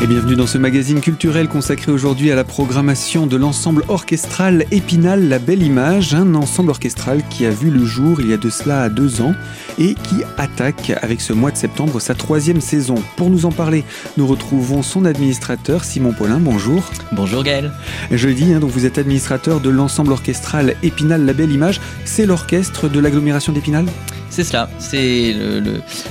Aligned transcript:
Et 0.00 0.06
bienvenue 0.06 0.36
dans 0.36 0.46
ce 0.46 0.58
magazine 0.58 1.00
culturel 1.00 1.48
consacré 1.48 1.90
aujourd'hui 1.90 2.30
à 2.30 2.36
la 2.36 2.44
programmation 2.44 3.26
de 3.26 3.36
l'ensemble 3.36 3.82
orchestral 3.88 4.64
Épinal 4.70 5.28
La 5.28 5.40
Belle 5.40 5.60
Image, 5.60 6.14
un 6.14 6.36
ensemble 6.36 6.70
orchestral 6.70 7.20
qui 7.28 7.44
a 7.46 7.50
vu 7.50 7.68
le 7.68 7.84
jour 7.84 8.20
il 8.20 8.28
y 8.30 8.32
a 8.32 8.36
de 8.36 8.48
cela 8.48 8.88
deux 8.90 9.20
ans 9.20 9.34
et 9.76 9.94
qui 9.94 10.22
attaque 10.36 10.92
avec 11.02 11.20
ce 11.20 11.32
mois 11.32 11.50
de 11.50 11.56
septembre 11.56 11.98
sa 11.98 12.14
troisième 12.14 12.60
saison. 12.60 12.94
Pour 13.16 13.28
nous 13.28 13.44
en 13.44 13.50
parler, 13.50 13.82
nous 14.16 14.28
retrouvons 14.28 14.84
son 14.84 15.04
administrateur 15.04 15.82
Simon 15.82 16.12
Paulin. 16.12 16.38
Bonjour. 16.38 16.84
Bonjour 17.10 17.42
Gaël. 17.42 17.72
Je 18.12 18.28
dis, 18.28 18.52
hein, 18.52 18.60
donc 18.60 18.70
vous 18.70 18.86
êtes 18.86 18.98
administrateur 18.98 19.58
de 19.58 19.68
l'ensemble 19.68 20.12
orchestral 20.12 20.76
Épinal 20.84 21.26
La 21.26 21.32
Belle 21.32 21.50
Image. 21.50 21.80
C'est 22.04 22.24
l'orchestre 22.24 22.88
de 22.88 23.00
l'agglomération 23.00 23.52
d'Épinal? 23.52 23.84
C'est 24.30 24.44
cela, 24.44 24.68
c'est 24.78 25.34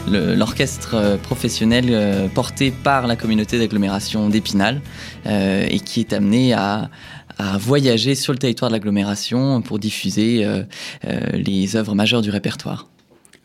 l'orchestre 0.10 0.96
euh, 0.96 1.18
professionnel 1.18 1.86
euh, 1.92 2.28
porté 2.28 2.72
par 2.72 3.06
la 3.06 3.16
communauté 3.16 3.60
d'agglomération 3.60 3.77
d'Épinal 4.30 4.82
euh, 5.26 5.66
et 5.70 5.80
qui 5.80 6.00
est 6.00 6.14
amené 6.14 6.54
à, 6.54 6.90
voyager 7.60 8.16
sur 8.16 8.34
le 8.34 8.40
territoire 8.40 8.72
de 8.72 8.76
l'agglomération 8.76 9.62
pour 9.62 9.78
diffuser 9.78 10.44
les 11.34 11.76
œuvres 11.76 11.94
majeures 11.94 12.24
du 12.24 12.32
répertoire. 12.32 12.88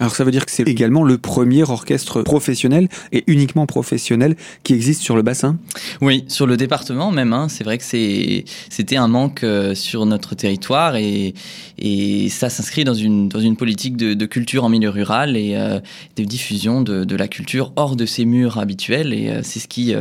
Alors 0.01 0.14
ça 0.14 0.24
veut 0.24 0.30
dire 0.30 0.46
que 0.46 0.52
c'est 0.52 0.66
également 0.66 1.05
le 1.05 1.19
premier 1.19 1.62
orchestre 1.62 2.23
professionnel 2.23 2.88
et 3.12 3.24
uniquement 3.27 3.66
professionnel 3.66 4.37
qui 4.65 4.74
existe 4.74 5.01
sur 5.01 5.16
le 5.16 5.23
bassin? 5.23 5.59
Oui, 6.01 6.24
sur 6.28 6.46
le 6.46 6.56
département 6.56 7.12
même. 7.12 7.32
Hein. 7.32 7.48
C'est 7.48 7.65
vrai 7.65 7.78
que 7.78 7.84
c'était 7.84 8.96
un 8.96 9.09
manque 9.09 9.45
euh, 9.45 9.74
sur 9.74 10.06
notre 10.06 10.34
territoire 10.34 10.96
et, 10.96 11.34
et 11.78 12.28
ça 12.30 12.51
s'inscrit 12.51 12.84
dans 12.84 12.95
une, 12.95 13.28
dans 13.28 13.41
une 13.41 13.56
politique 13.56 13.96
de, 13.96 14.26
culture 14.26 14.65
en 14.65 14.68
milieu 14.68 14.88
rural 14.88 15.37
et 15.37 15.57
euh, 15.57 15.79
de 16.16 16.24
diffusion 16.24 16.80
de, 16.80 17.16
la 17.16 17.29
culture 17.29 17.73
hors 17.76 17.96
de 17.96 18.07
ses 18.07 18.24
murs 18.24 18.59
habituels. 18.59 19.13
Et 19.13 19.29
euh, 19.29 19.40
c'est 19.43 19.60
ce 19.60 19.68
qui 19.68 19.95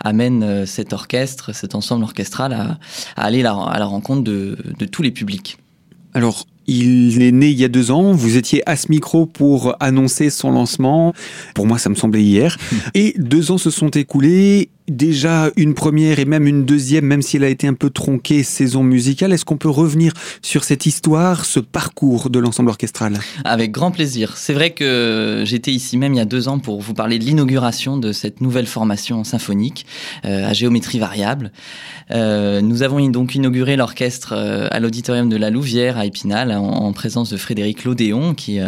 amène 0.00 0.66
cet 0.66 0.92
orchestre, 0.92 1.54
cet 1.54 1.74
ensemble 1.74 2.04
orchestral 2.04 2.52
à, 2.52 2.78
aller 3.16 3.40
à 3.40 3.78
la 3.78 3.84
rencontre 3.84 4.22
de, 4.22 4.56
de 4.78 4.84
tous 4.86 5.02
les 5.02 5.10
publics. 5.10 5.58
Alors, 6.14 6.46
il 6.66 7.22
est 7.22 7.32
né 7.32 7.48
il 7.48 7.58
y 7.58 7.64
a 7.64 7.68
deux 7.68 7.90
ans. 7.90 8.12
Vous 8.12 8.36
étiez 8.36 8.62
à 8.68 8.76
ce 8.76 8.90
micro 8.90 9.26
pour 9.26 9.76
annoncer 9.80 10.30
son 10.30 10.52
lancement. 10.52 11.12
Pour 11.54 11.66
moi, 11.66 11.78
ça 11.78 11.90
me 11.90 11.94
semblait 11.94 12.22
hier. 12.22 12.56
Et 12.94 13.14
deux 13.18 13.50
ans 13.50 13.58
se 13.58 13.70
sont 13.70 13.90
écoulés 13.90 14.70
déjà 14.88 15.50
une 15.56 15.74
première 15.74 16.18
et 16.18 16.24
même 16.24 16.46
une 16.46 16.64
deuxième, 16.64 17.06
même 17.06 17.22
si 17.22 17.36
elle 17.36 17.44
a 17.44 17.48
été 17.48 17.66
un 17.66 17.74
peu 17.74 17.90
tronquée, 17.90 18.42
saison 18.42 18.82
musicale. 18.82 19.32
Est-ce 19.32 19.44
qu'on 19.44 19.56
peut 19.56 19.70
revenir 19.70 20.12
sur 20.42 20.64
cette 20.64 20.86
histoire, 20.86 21.44
ce 21.44 21.60
parcours 21.60 22.30
de 22.30 22.38
l'ensemble 22.38 22.68
orchestral? 22.68 23.18
Avec 23.44 23.72
grand 23.72 23.90
plaisir. 23.90 24.36
C'est 24.36 24.52
vrai 24.52 24.70
que 24.70 25.42
j'étais 25.46 25.70
ici 25.70 25.96
même 25.96 26.14
il 26.14 26.18
y 26.18 26.20
a 26.20 26.26
deux 26.26 26.48
ans 26.48 26.58
pour 26.58 26.80
vous 26.80 26.94
parler 26.94 27.18
de 27.18 27.24
l'inauguration 27.24 27.96
de 27.96 28.12
cette 28.12 28.40
nouvelle 28.40 28.66
formation 28.66 29.24
symphonique 29.24 29.86
euh, 30.24 30.48
à 30.48 30.52
géométrie 30.52 30.98
variable. 30.98 31.52
Euh, 32.10 32.60
nous 32.60 32.82
avons 32.82 33.04
donc 33.08 33.34
inauguré 33.34 33.76
l'orchestre 33.76 34.34
euh, 34.36 34.68
à 34.70 34.80
l'auditorium 34.80 35.28
de 35.28 35.36
la 35.36 35.50
Louvière 35.50 35.98
à 35.98 36.06
Épinal 36.06 36.52
en, 36.52 36.92
présence 36.92 37.30
de 37.30 37.36
Frédéric 37.36 37.84
Lodéon 37.84 38.34
qui, 38.34 38.60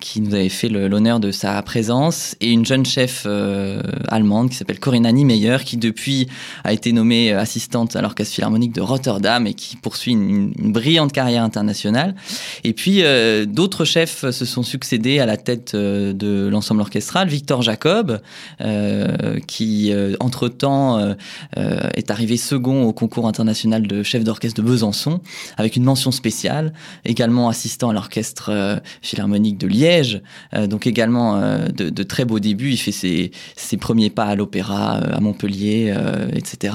qui 0.00 0.20
nous 0.20 0.34
avait 0.34 0.48
fait 0.48 0.68
l'honneur 0.68 1.20
de 1.20 1.30
sa 1.30 1.60
présence 1.62 2.36
et 2.40 2.50
une 2.50 2.64
jeune 2.64 2.86
chef 2.86 3.26
allemande 4.08 4.48
qui 4.48 4.56
s'appelle 4.56 4.78
Corinna 4.78 5.12
Niemeyer 5.12 5.39
qui 5.64 5.76
depuis 5.76 6.28
a 6.64 6.72
été 6.72 6.92
nommée 6.92 7.32
euh, 7.32 7.40
assistante 7.40 7.96
à 7.96 8.02
l'Orchestre 8.02 8.34
Philharmonique 8.34 8.72
de 8.72 8.80
Rotterdam 8.80 9.46
et 9.46 9.54
qui 9.54 9.76
poursuit 9.76 10.12
une, 10.12 10.52
brillante 10.72 11.12
carrière 11.12 11.42
internationale. 11.42 12.14
Et 12.64 12.72
puis 12.72 13.02
euh, 13.02 13.46
d'autres 13.46 13.84
chefs 13.84 14.30
se 14.30 14.44
sont 14.44 14.62
succédés 14.62 15.18
à 15.18 15.26
la 15.26 15.36
tête 15.36 15.72
euh, 15.74 16.12
de 16.12 16.48
l'ensemble 16.48 16.80
orchestral. 16.80 17.28
Victor 17.28 17.62
Jacob, 17.62 18.20
qui 19.46 19.92
entre-temps 20.20 21.14
est 21.56 22.10
arrivé 22.10 22.36
second 22.36 22.84
au 22.84 22.92
concours 22.92 23.26
international 23.26 23.86
de 23.86 24.02
chef 24.02 24.24
d'orchestre 24.24 24.60
de 24.60 24.66
Besançon, 24.66 25.20
avec 25.56 25.76
une 25.76 25.84
mention 25.84 26.10
spéciale. 26.10 26.72
Également 27.04 27.48
assistant 27.48 27.90
à 27.90 27.92
l'Orchestre 27.92 28.80
Philharmonique 29.02 29.58
de 29.58 29.66
Liège, 29.66 30.22
donc 30.68 30.86
également 30.86 31.40
de, 31.68 32.02
très 32.02 32.24
beaux 32.24 32.40
débuts. 32.40 32.72
Il 32.72 32.76
fait 32.76 32.92
ses, 32.92 33.30
ses 33.56 33.76
premiers 33.76 34.10
pas 34.10 34.24
à 34.24 34.34
l'opéra 34.34 34.98
à 34.98 35.20
Montpellier, 35.30 35.94
euh, 35.96 36.28
etc. 36.32 36.74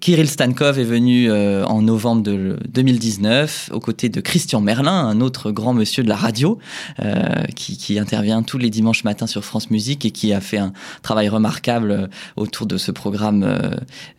Kirill 0.00 0.28
Stankov 0.28 0.78
est 0.78 0.84
venu 0.84 1.30
euh, 1.30 1.64
en 1.66 1.82
novembre 1.82 2.22
de 2.22 2.58
2019 2.70 3.70
aux 3.74 3.78
côtés 3.78 4.08
de 4.08 4.22
Christian 4.22 4.62
Merlin, 4.62 4.90
un 4.90 5.20
autre 5.20 5.50
grand 5.50 5.74
monsieur 5.74 6.02
de 6.02 6.08
la 6.08 6.16
radio 6.16 6.58
euh, 7.00 7.44
qui, 7.54 7.76
qui, 7.76 7.98
intervient 7.98 8.42
tous 8.42 8.56
les 8.56 8.70
dimanches 8.70 9.04
matins 9.04 9.26
sur 9.26 9.44
France 9.44 9.70
Musique 9.70 10.06
et 10.06 10.10
qui 10.10 10.32
a 10.32 10.40
fait 10.40 10.56
un 10.56 10.72
travail 11.02 11.28
remarquable 11.28 11.90
euh, 11.90 12.06
autour 12.36 12.66
de 12.66 12.78
ce 12.78 12.90
programme 12.90 13.42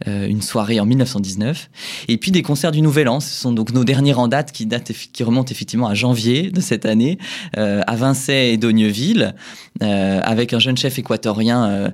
euh, 0.07 0.27
une 0.27 0.43
soirée 0.43 0.79
en 0.79 0.85
1919. 0.85 1.69
Et 2.07 2.17
puis 2.17 2.29
des 2.29 2.43
concerts 2.43 2.71
du 2.71 2.81
Nouvel 2.81 3.09
An, 3.09 3.19
ce 3.19 3.33
sont 3.33 3.51
donc 3.51 3.73
nos 3.73 3.83
derniers 3.83 4.13
en 4.13 4.27
date 4.27 4.51
qui, 4.51 4.67
datent, 4.67 4.91
qui 4.91 5.23
remontent 5.23 5.51
effectivement 5.51 5.87
à 5.87 5.95
janvier 5.95 6.51
de 6.51 6.61
cette 6.61 6.85
année 6.85 7.17
à 7.55 7.95
Vincey 7.95 8.53
et 8.53 8.57
Dogneville 8.57 9.33
avec 9.81 10.53
un 10.53 10.59
jeune 10.59 10.77
chef 10.77 10.99
équatorien 10.99 11.91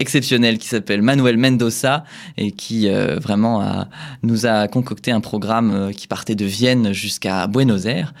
exceptionnel 0.00 0.58
qui 0.58 0.68
s'appelle 0.68 1.02
Manuel 1.02 1.36
Mendoza 1.36 2.04
et 2.36 2.52
qui 2.52 2.77
euh, 2.86 3.18
vraiment 3.18 3.86
nous 4.22 4.46
a 4.46 4.68
concocté 4.68 5.10
un 5.10 5.20
programme 5.20 5.70
euh, 5.70 5.92
qui 5.92 6.06
partait 6.06 6.34
de 6.34 6.44
Vienne 6.44 6.92
jusqu'à 6.92 7.46
Buenos 7.46 7.86
Aires. 7.86 8.14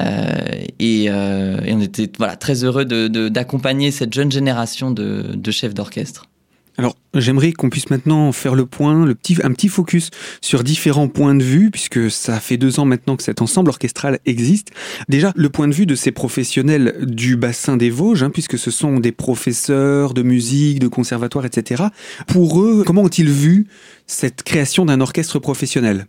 Euh, 0.00 0.64
et, 0.78 1.10
on 1.10 1.80
était 1.80 2.10
voilà, 2.18 2.36
très 2.36 2.64
heureux 2.64 2.84
d'accompagner 2.84 3.90
cette 3.90 4.14
jeune 4.14 4.32
génération 4.32 4.90
de 4.90 5.50
chefs 5.50 5.74
d'orchestre. 5.74 6.28
Alors, 6.78 6.96
j'aimerais 7.12 7.52
qu'on 7.52 7.70
puisse 7.70 7.90
maintenant 7.90 8.30
faire 8.30 8.54
le 8.54 8.64
point, 8.64 9.04
le 9.04 9.16
petit, 9.16 9.36
un 9.42 9.50
petit 9.50 9.68
focus 9.68 10.10
sur 10.40 10.62
différents 10.62 11.08
points 11.08 11.34
de 11.34 11.42
vue, 11.42 11.72
puisque 11.72 12.08
ça 12.08 12.38
fait 12.38 12.56
deux 12.56 12.78
ans 12.78 12.84
maintenant 12.84 13.16
que 13.16 13.24
cet 13.24 13.42
ensemble 13.42 13.70
orchestral 13.70 14.20
existe. 14.26 14.70
Déjà, 15.08 15.32
le 15.34 15.48
point 15.48 15.66
de 15.66 15.74
vue 15.74 15.86
de 15.86 15.96
ces 15.96 16.12
professionnels 16.12 16.94
du 17.04 17.36
bassin 17.36 17.76
des 17.76 17.90
Vosges, 17.90 18.22
hein, 18.22 18.30
puisque 18.30 18.56
ce 18.56 18.70
sont 18.70 19.00
des 19.00 19.10
professeurs 19.10 20.14
de 20.14 20.22
musique, 20.22 20.78
de 20.78 20.86
conservatoire, 20.86 21.44
etc. 21.44 21.82
Pour 22.28 22.62
eux, 22.62 22.84
comment 22.86 23.02
ont-ils 23.02 23.28
vu 23.28 23.66
cette 24.06 24.44
création 24.44 24.84
d'un 24.84 25.00
orchestre 25.00 25.40
professionnel? 25.40 26.06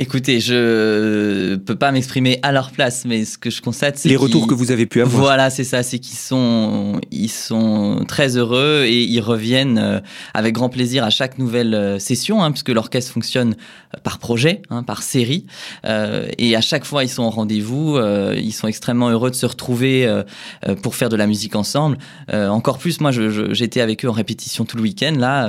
Écoutez, 0.00 0.38
je 0.38 1.56
peux 1.56 1.74
pas 1.74 1.90
m'exprimer 1.90 2.38
à 2.44 2.52
leur 2.52 2.70
place, 2.70 3.04
mais 3.04 3.24
ce 3.24 3.36
que 3.36 3.50
je 3.50 3.60
constate, 3.60 3.98
c'est 3.98 4.08
les 4.08 4.14
retours 4.14 4.46
que 4.46 4.54
vous 4.54 4.70
avez 4.70 4.86
pu 4.86 5.00
avoir. 5.00 5.20
Voilà, 5.20 5.50
c'est 5.50 5.64
ça, 5.64 5.82
c'est 5.82 5.98
qu'ils 5.98 6.16
sont, 6.16 7.00
ils 7.10 7.28
sont 7.30 8.04
très 8.06 8.36
heureux 8.36 8.84
et 8.86 9.02
ils 9.02 9.20
reviennent 9.20 9.78
euh, 9.78 9.98
avec 10.34 10.54
grand 10.54 10.68
plaisir 10.68 11.02
à 11.02 11.10
chaque 11.10 11.36
nouvelle 11.36 11.74
euh, 11.74 11.98
session, 11.98 12.44
hein, 12.44 12.52
puisque 12.52 12.68
l'orchestre 12.68 13.10
fonctionne 13.10 13.56
euh, 13.92 13.98
par 14.04 14.20
projet, 14.20 14.62
hein, 14.70 14.84
par 14.84 15.02
série, 15.02 15.46
euh, 15.84 16.28
et 16.38 16.54
à 16.54 16.60
chaque 16.60 16.84
fois 16.84 17.02
ils 17.02 17.08
sont 17.08 17.24
au 17.24 17.30
rendez-vous. 17.30 17.96
Euh, 17.96 18.36
ils 18.40 18.52
sont 18.52 18.68
extrêmement 18.68 19.08
heureux 19.08 19.30
de 19.30 19.36
se 19.36 19.46
retrouver 19.46 20.06
euh, 20.06 20.22
pour 20.80 20.94
faire 20.94 21.08
de 21.08 21.16
la 21.16 21.26
musique 21.26 21.56
ensemble. 21.56 21.98
encore 22.32 22.78
plus, 22.78 23.00
moi, 23.00 23.10
j'étais 23.10 23.80
avec 23.80 24.04
eux 24.04 24.08
en 24.08 24.12
répétition 24.12 24.64
tout 24.64 24.76
le 24.76 24.84
week-end 24.84 25.14
là 25.18 25.44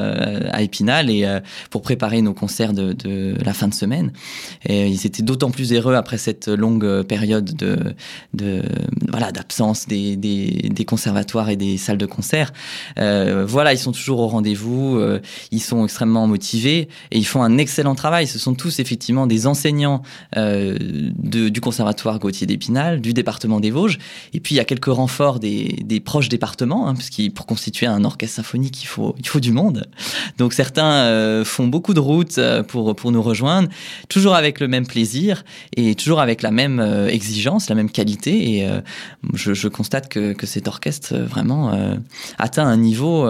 à 0.52 0.64
Épinal 0.64 1.12
et 1.12 1.28
pour 1.70 1.84
préparer 1.84 2.24
nos 2.24 2.34
concerts 2.34 2.74
de, 2.74 2.94
de 2.94 3.36
la 3.44 3.54
fin 3.54 3.68
de 3.68 3.74
semaine. 3.76 4.12
Et 4.66 4.88
ils 4.88 5.06
étaient 5.06 5.24
d'autant 5.24 5.52
plus 5.52 5.74
heureux 5.74 5.96
après 5.96 6.18
cette 6.18 6.48
longue 6.48 7.04
période 7.04 7.56
de, 7.56 7.78
de 8.34 8.64
voilà 9.10 9.32
d'absence 9.32 9.88
des, 9.88 10.16
des, 10.16 10.70
des, 10.70 10.86
conservatoires 10.86 11.50
et 11.50 11.56
des 11.56 11.78
salles 11.78 11.98
de 11.98 12.06
concert. 12.06 12.52
Euh, 12.98 13.46
voilà, 13.48 13.74
ils 13.74 13.78
sont 13.78 13.92
toujours 13.92 14.20
au 14.20 14.28
rendez-vous, 14.28 14.98
euh, 14.98 15.20
ils 15.52 15.62
sont 15.62 15.84
extrêmement 15.84 16.28
motivés 16.28 16.90
et 17.12 17.18
ils 17.18 17.26
font 17.26 17.44
un 17.44 17.58
excellent 17.58 17.96
travail. 17.96 18.28
Ce 18.28 18.40
sont 18.40 18.54
tous 18.54 18.80
effectivement 18.80 19.28
des 19.28 19.48
enseignants 19.48 20.02
euh, 20.38 20.78
de, 20.80 21.50
du 21.50 21.62
conservatoire 21.62 22.20
Gauthier 22.20 22.48
d'Épinal, 22.48 23.02
du 23.02 23.14
département 23.14 23.60
des 23.60 23.72
Vosges. 23.72 24.00
Et 24.34 24.40
puis 24.40 24.56
il 24.56 24.58
y 24.58 24.62
a 24.62 24.66
quelques 24.66 24.86
renforts 24.86 25.40
des, 25.40 25.84
des 25.84 26.00
proches 26.00 26.30
départements, 26.30 26.88
hein, 26.88 26.96
parce 26.96 27.10
que 27.10 27.30
pour 27.30 27.46
constituer 27.46 27.86
un 27.86 28.04
orchestre 28.04 28.38
symphonique, 28.38 28.84
il 28.84 28.88
faut, 28.88 29.16
il 29.20 29.28
faut 29.28 29.40
du 29.40 29.52
monde. 29.52 29.88
Donc 30.38 30.54
certains 30.54 30.92
euh, 30.92 31.46
font 31.46 31.68
beaucoup 31.68 31.94
de 31.94 32.00
routes 32.00 32.38
euh, 32.38 32.64
pour, 32.64 32.96
pour 32.96 33.12
nous 33.12 33.22
rejoindre, 33.22 33.70
toujours 34.08 34.36
avec 34.36 34.60
le 34.60 34.68
même 34.68 34.88
plaisir 34.88 35.44
et 35.76 35.96
toujours 35.96 36.20
avec 36.20 36.42
la 36.42 36.52
même 36.52 36.80
euh, 36.80 37.08
exigence, 37.08 37.70
la 37.70 37.76
même 37.76 37.90
qualité. 37.90 38.58
Et 38.58 38.68
euh, 39.26 39.54
je, 39.54 39.68
constate 39.68 40.10
que, 40.10 40.34
que, 40.34 40.46
cet 40.46 40.68
orchestre 40.68 41.14
euh, 41.14 41.26
vraiment 41.26 41.72
atteint 42.38 42.68
un 42.68 42.78
niveau 42.78 43.30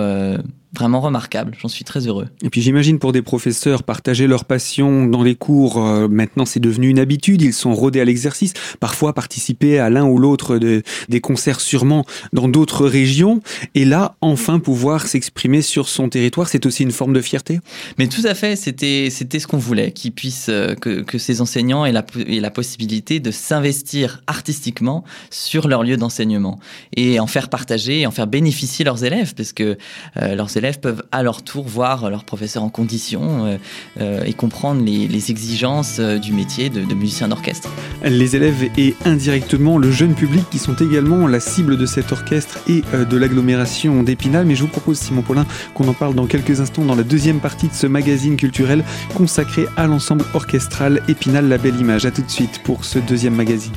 vraiment 0.74 1.02
remarquable. 1.02 1.56
J'en 1.60 1.68
suis 1.68 1.84
très 1.84 2.08
heureux. 2.08 2.28
Et 2.44 2.50
puis 2.50 2.62
j'imagine 2.62 3.00
pour 3.00 3.12
des 3.12 3.22
professeurs, 3.22 3.84
partager 3.84 4.28
leur 4.28 4.46
passion 4.46 5.06
dans 5.06 5.24
les 5.24 5.36
cours, 5.36 5.84
euh, 5.84 6.08
maintenant 6.08 6.46
c'est 6.46 6.60
devenu 6.60 6.90
une 6.90 7.00
habitude, 7.00 7.42
ils 7.42 7.54
sont 7.54 7.74
rodés 7.74 8.00
à 8.00 8.06
l'exercice, 8.06 8.54
parfois 8.80 9.14
participer 9.14 9.80
à 9.80 9.90
l'un 9.90 10.06
ou 10.06 10.20
l'autre 10.20 10.58
de, 10.58 10.84
des 11.10 11.22
concerts 11.22 11.60
sûrement 11.60 12.06
dans 12.34 12.48
d'autres 12.48 12.86
régions, 12.86 13.42
et 13.74 13.84
là 13.84 14.16
enfin 14.22 14.60
pouvoir 14.60 15.08
s'exprimer 15.08 15.64
sur 15.64 15.90
son 15.90 16.08
territoire, 16.08 16.48
c'est 16.48 16.66
aussi 16.66 16.84
une 16.84 16.92
forme 16.92 17.14
de 17.14 17.22
fierté? 17.22 17.60
Mais 17.98 18.08
tout 18.08 18.26
à 18.26 18.36
fait, 18.36 18.56
c'était 18.56 19.10
c'était 19.10 19.40
ce 19.40 19.48
qu'on 19.48 19.58
voulait, 19.58 19.92
qu'ils 19.92 20.12
puissent, 20.12 20.50
euh, 20.50 20.76
que, 20.76 21.02
que 21.02 21.18
ces 21.18 21.42
enseignants 21.42 21.84
aient 21.86 21.92
la, 21.92 22.06
aient 22.28 22.40
la 22.40 22.52
possibilité 22.52 23.20
de 23.20 23.32
s'investir 23.32 24.22
artistiquement 24.28 25.04
sur 25.32 25.68
leur 25.68 25.84
lieu 25.84 25.98
d'enseignement, 25.98 26.60
et 26.96 27.20
en 27.20 27.28
faire 27.28 27.50
partager, 27.50 28.02
et 28.02 28.06
en 28.06 28.12
faire 28.12 28.28
bénéficier 28.28 28.86
leurs 28.86 29.04
élèves, 29.04 29.34
parce 29.34 29.52
que 29.52 29.78
euh, 30.18 30.36
leurs 30.36 30.56
élèves 30.56 30.59
peuvent 30.82 31.04
à 31.12 31.24
leur 31.24 31.42
tour 31.42 31.68
voir 31.68 32.10
leur 32.10 32.24
professeur 32.24 32.64
en 32.64 32.70
condition 32.70 33.58
et 34.00 34.34
comprendre 34.34 34.84
les, 34.84 35.32
exigences 35.32 36.00
du 36.00 36.32
métier 36.32 36.70
de, 36.70 36.84
de 36.84 36.94
musicien 36.94 37.28
d'orchestre. 37.28 37.70
Les 38.04 38.36
élèves 38.36 38.70
et 38.78 38.96
indirectement 39.06 39.78
le 39.78 39.92
jeune 39.92 40.14
public 40.14 40.44
qui 40.50 40.60
sont 40.60 40.76
également 40.76 41.28
la 41.28 41.40
cible 41.40 41.78
de 41.78 41.86
cet 41.86 42.12
orchestre 42.12 42.60
et 42.68 42.84
de 42.94 43.18
l'agglomération 43.18 44.04
d'Épinal. 44.04 44.46
Mais 44.46 44.56
je 44.56 44.62
vous 44.62 44.68
propose, 44.68 44.98
Simon 44.98 45.22
Paulin, 45.22 45.46
qu'on 45.74 45.88
en 45.88 45.94
parle 45.94 46.16
dans 46.16 46.28
quelques 46.28 46.62
instants 46.62 46.86
dans 46.86 46.96
la 46.96 47.04
deuxième 47.04 47.40
partie 47.40 47.68
de 47.68 47.74
ce 47.74 47.88
magazine 47.88 48.38
culturel 48.38 48.84
consacré 49.16 49.66
à 49.78 49.88
l'ensemble 49.88 50.26
orchestral 50.34 51.02
Épinal 51.08 51.48
La 51.48 51.58
Belle 51.58 51.80
Image. 51.80 52.06
A 52.06 52.12
tout 52.12 52.22
de 52.22 52.30
suite 52.30 52.62
pour 52.64 52.86
ce 52.86 53.00
deuxième 53.00 53.36
magazine. 53.36 53.74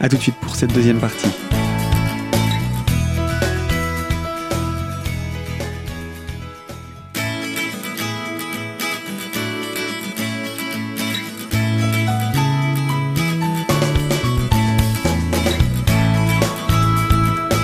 A 0.00 0.08
tout 0.08 0.16
de 0.16 0.22
suite 0.22 0.36
pour 0.40 0.54
cette 0.54 0.72
deuxième 0.72 0.98
partie. 0.98 1.28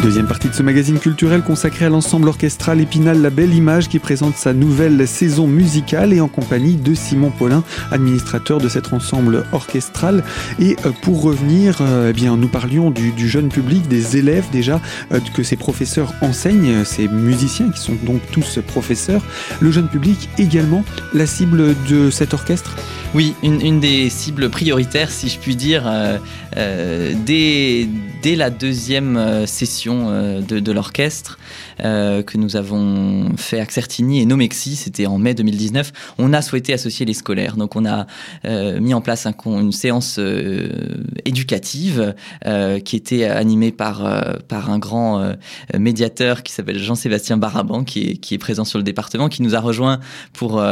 Deuxième 0.04 0.26
partie 0.26 0.50
de 0.50 0.54
ce 0.54 0.62
magazine 0.62 0.98
culturel 0.98 1.40
consacré 1.40 1.86
à 1.86 1.88
l'ensemble 1.88 2.28
orchestral 2.28 2.78
Épinal 2.78 3.22
La 3.22 3.30
Belle 3.30 3.54
Image 3.54 3.88
qui 3.88 3.98
présente 3.98 4.36
sa 4.36 4.52
nouvelle 4.52 5.08
saison 5.08 5.46
musicale 5.46 6.12
et 6.12 6.20
en 6.20 6.28
compagnie 6.28 6.76
de 6.76 6.92
Simon 6.92 7.30
Paulin, 7.30 7.64
administrateur 7.90 8.58
de 8.58 8.68
cet 8.68 8.92
ensemble 8.92 9.46
orchestral. 9.52 10.22
Et 10.60 10.76
euh, 10.84 10.90
pour 11.00 11.22
revenir, 11.22 11.78
euh, 11.80 12.10
eh 12.10 12.12
bien, 12.12 12.36
nous 12.36 12.48
parlions 12.48 12.90
du, 12.90 13.14
jeune 13.26 13.48
public, 13.48 13.88
des 13.88 14.18
élèves 14.18 14.44
déjà, 14.52 14.78
euh, 15.10 15.20
que 15.34 15.42
ces 15.42 15.56
professeurs 15.56 16.12
enseignent, 16.20 16.84
ces 16.84 17.08
musiciens 17.08 17.70
qui 17.70 17.80
sont 17.80 17.96
donc 18.02 18.20
tous 18.30 18.58
professeurs. 18.66 19.22
Le 19.60 19.70
jeune 19.70 19.88
public 19.88 20.28
également, 20.36 20.84
la 21.14 21.24
cible 21.24 21.74
de 21.88 22.10
cet 22.10 22.34
orchestre? 22.34 22.76
Oui, 23.14 23.34
une, 23.42 23.80
des 23.80 24.10
cibles 24.10 24.50
prioritaires, 24.50 25.10
si 25.10 25.28
je 25.28 25.38
puis 25.38 25.54
dire, 25.54 25.84
dès, 26.54 27.88
dès 28.22 28.36
la 28.36 28.50
deuxième 28.50 29.46
session 29.46 29.74
euh, 29.84 30.40
de, 30.40 30.72
l'orchestre 30.72 31.38
euh, 31.80 32.22
que 32.22 32.38
nous 32.38 32.56
avons 32.56 33.36
fait 33.36 33.60
à 33.60 33.66
Certini 33.68 34.20
et 34.20 34.26
Nomexi, 34.26 34.76
c'était 34.76 35.06
en 35.06 35.18
mai 35.18 35.34
2019, 35.34 35.92
on 36.18 36.32
a 36.32 36.42
souhaité 36.42 36.72
associer 36.72 37.06
les 37.06 37.14
scolaires. 37.14 37.56
Donc 37.56 37.76
on 37.76 37.84
a 37.84 38.06
euh, 38.44 38.80
mis 38.80 38.94
en 38.94 39.00
place 39.00 39.26
une 39.46 39.72
séance 39.72 40.18
éducative 41.24 42.14
qui 42.84 42.96
était 42.96 43.24
animée 43.24 43.72
par, 43.72 44.38
par 44.48 44.70
un 44.70 44.78
grand 44.78 45.34
médiateur 45.78 46.42
qui 46.42 46.52
s'appelle 46.52 46.78
Jean-Sébastien 46.78 47.36
Baraban, 47.36 47.84
qui 47.84 48.10
est, 48.10 48.16
qui 48.16 48.34
est 48.34 48.38
présent 48.38 48.64
sur 48.64 48.78
le 48.78 48.84
département, 48.84 49.28
qui 49.28 49.42
nous 49.42 49.54
a 49.54 49.60
rejoint 49.60 50.00
pour 50.32 50.62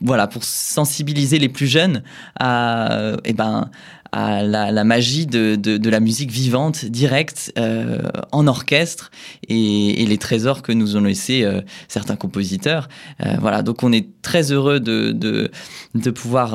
voilà, 0.00 0.28
pour 0.28 0.44
sensibiliser 0.44 1.38
les 1.38 1.48
plus 1.48 1.66
jeunes 1.66 2.02
à, 2.38 3.16
eh 3.24 3.32
ben, 3.32 3.70
à 4.12 4.42
la, 4.42 4.84
magie 4.84 5.26
de, 5.26 5.54
de, 5.56 5.90
la 5.90 6.00
musique 6.00 6.30
vivante, 6.30 6.84
directe, 6.84 7.52
euh, 7.58 7.98
en 8.32 8.46
orchestre, 8.46 9.10
et, 9.48 10.06
les 10.06 10.18
trésors 10.18 10.62
que 10.62 10.72
nous 10.72 10.96
ont 10.96 11.02
laissés 11.02 11.44
euh, 11.44 11.60
certains 11.88 12.16
compositeurs. 12.16 12.88
Euh, 13.24 13.36
voilà, 13.40 13.62
donc 13.62 13.82
on 13.82 13.92
est 13.92 14.08
très 14.22 14.52
heureux 14.52 14.80
de, 14.80 15.12
de, 15.12 15.50
de 15.94 16.10
pouvoir 16.10 16.54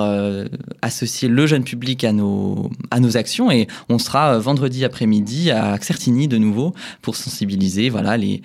associer 0.81 1.27
le 1.27 1.45
jeune 1.45 1.63
public 1.63 2.03
à 2.03 2.11
nos, 2.11 2.69
à 2.91 2.99
nos 2.99 3.17
actions, 3.17 3.51
et 3.51 3.67
on 3.89 3.99
sera 3.99 4.37
vendredi 4.39 4.85
après-midi 4.85 5.51
à 5.51 5.77
Certigny 5.81 6.27
de 6.27 6.37
nouveau 6.37 6.73
pour 7.01 7.15
sensibiliser 7.15 7.89
voilà, 7.89 8.17
les, 8.17 8.41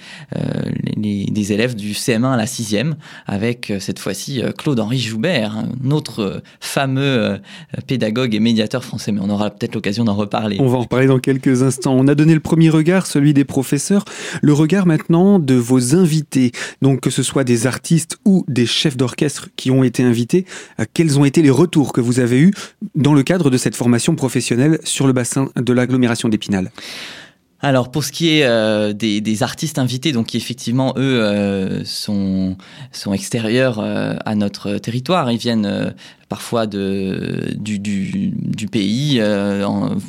les, 0.96 1.24
les, 1.24 1.52
élèves 1.52 1.74
du 1.74 1.92
CM1 1.92 2.32
à 2.32 2.36
la 2.36 2.46
6e, 2.46 2.94
avec 3.26 3.72
cette 3.80 3.98
fois-ci 3.98 4.42
Claude-Henri 4.56 4.98
Joubert, 4.98 5.56
un 5.56 5.90
autre 5.90 6.42
fameux 6.60 7.38
pédagogue 7.86 8.34
et 8.34 8.40
médiateur 8.40 8.84
français 8.84 8.97
mais 9.06 9.20
on 9.20 9.30
aura 9.30 9.50
peut-être 9.50 9.74
l'occasion 9.74 10.04
d'en 10.04 10.14
reparler. 10.14 10.56
On 10.60 10.66
va 10.66 10.78
en 10.78 10.82
reparler 10.82 11.06
dans 11.06 11.18
quelques 11.18 11.62
instants. 11.62 11.94
On 11.94 12.08
a 12.08 12.14
donné 12.14 12.34
le 12.34 12.40
premier 12.40 12.70
regard, 12.70 13.06
celui 13.06 13.34
des 13.34 13.44
professeurs, 13.44 14.04
le 14.42 14.52
regard 14.52 14.86
maintenant 14.86 15.38
de 15.38 15.54
vos 15.54 15.94
invités. 15.94 16.52
Donc 16.82 17.00
que 17.00 17.10
ce 17.10 17.22
soit 17.22 17.44
des 17.44 17.66
artistes 17.66 18.18
ou 18.24 18.44
des 18.48 18.66
chefs 18.66 18.96
d'orchestre 18.96 19.48
qui 19.56 19.70
ont 19.70 19.84
été 19.84 20.02
invités, 20.02 20.44
euh, 20.80 20.84
quels 20.92 21.18
ont 21.18 21.24
été 21.24 21.42
les 21.42 21.50
retours 21.50 21.92
que 21.92 22.00
vous 22.00 22.20
avez 22.20 22.40
eus 22.40 22.52
dans 22.94 23.14
le 23.14 23.22
cadre 23.22 23.50
de 23.50 23.56
cette 23.56 23.76
formation 23.76 24.14
professionnelle 24.14 24.78
sur 24.84 25.06
le 25.06 25.12
bassin 25.12 25.50
de 25.56 25.72
l'agglomération 25.72 26.28
d'Épinal? 26.28 26.70
Alors 27.60 27.90
pour 27.90 28.04
ce 28.04 28.12
qui 28.12 28.38
est 28.38 28.44
euh, 28.44 28.92
des, 28.92 29.42
artistes 29.42 29.78
invités, 29.78 30.12
donc 30.12 30.26
qui 30.26 30.36
effectivement 30.36 30.94
eux 30.96 31.20
euh, 31.22 31.84
sont 31.84 32.56
sont 32.92 33.12
extérieurs 33.12 33.80
euh, 33.80 34.14
à 34.24 34.34
notre 34.36 34.78
territoire, 34.78 35.30
ils 35.32 35.38
viennent 35.38 35.94
parfois 36.28 36.66
de 36.66 37.54
du, 37.56 38.68
pays, 38.70 39.20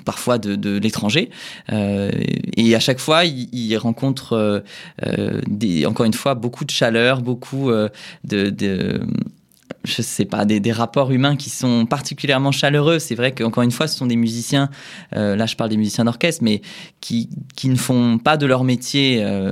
parfois 0.05 0.37
de, 0.37 0.77
l'étranger, 0.77 1.29
et 1.71 2.75
à 2.75 2.79
chaque 2.79 2.99
fois 2.99 3.25
ils, 3.25 3.49
ils 3.51 3.77
rencontrent 3.77 4.63
encore 5.85 6.05
une 6.05 6.13
fois 6.13 6.35
beaucoup 6.35 6.65
de 6.65 6.71
chaleur, 6.71 7.21
beaucoup 7.21 7.71
de 8.25 9.01
je 9.89 10.01
sais 10.01 10.25
pas, 10.25 10.45
des, 10.45 10.71
rapports 10.71 11.11
humains 11.11 11.35
qui 11.35 11.49
sont 11.49 11.85
particulièrement 11.85 12.51
chaleureux. 12.51 12.99
C'est 12.99 13.15
vrai 13.15 13.33
qu'encore 13.33 13.63
une 13.63 13.71
fois, 13.71 13.87
ce 13.87 13.97
sont 13.97 14.05
des 14.05 14.15
musiciens, 14.15 14.69
euh, 15.15 15.35
là 15.35 15.45
je 15.45 15.55
parle 15.55 15.69
des 15.69 15.77
musiciens 15.77 16.05
d'orchestre, 16.05 16.43
mais 16.43 16.61
qui, 17.01 17.29
qui 17.55 17.69
ne 17.69 17.75
font 17.75 18.17
pas 18.17 18.37
de 18.37 18.45
leur 18.45 18.63
métier 18.63 19.21
euh, 19.23 19.51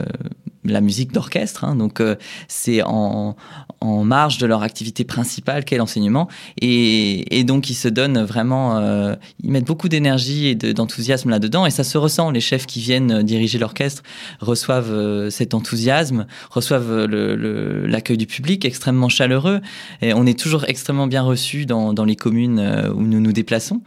la 0.72 0.82
musique 0.82 1.12
d'orchestre. 1.12 1.64
Hein, 1.64 1.76
donc 1.76 2.00
euh, 2.00 2.16
c'est 2.48 2.82
en, 2.84 3.36
en, 3.82 4.04
marge 4.04 4.38
de 4.38 4.46
leur 4.46 4.64
activité 4.64 5.04
principale 5.04 5.66
qu'est 5.66 5.78
l'enseignement. 5.78 6.28
Et, 6.62 7.38
et, 7.38 7.44
donc 7.44 7.70
ils 7.70 7.76
se 7.76 7.88
donnent 7.88 8.24
vraiment, 8.24 8.78
euh, 8.78 9.16
ils 9.44 9.52
mettent 9.52 9.66
beaucoup 9.66 9.90
d'énergie 9.90 10.48
et 10.48 10.56
d'enthousiasme 10.56 11.30
là-dedans. 11.30 11.66
Et 11.66 11.72
ça 11.72 11.84
se 11.84 11.98
ressent. 11.98 12.32
Les 12.32 12.42
chefs 12.42 12.66
qui 12.66 12.80
viennent 12.80 13.24
diriger 13.24 13.60
l'orchestre 13.60 14.04
reçoivent 14.40 14.92
euh, 14.92 15.30
cet 15.30 15.54
enthousiasme, 15.54 16.28
reçoivent 16.50 17.06
l'accueil 17.06 18.18
du 18.18 18.28
public 18.28 18.66
extrêmement 18.66 19.10
chaleureux. 19.10 19.62
Et 20.02 20.14
on 20.14 20.26
est 20.26 20.38
toujours 20.38 20.66
extrêmement 20.68 21.08
bien 21.08 21.22
reçus 21.22 21.66
dans, 21.66 21.94
dans 21.94 22.06
les 22.06 22.16
communes 22.16 22.92
où 22.96 23.02
nous 23.02 23.20
nous 23.20 23.32
déplaçons. 23.32 23.82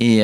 Et, 0.00 0.22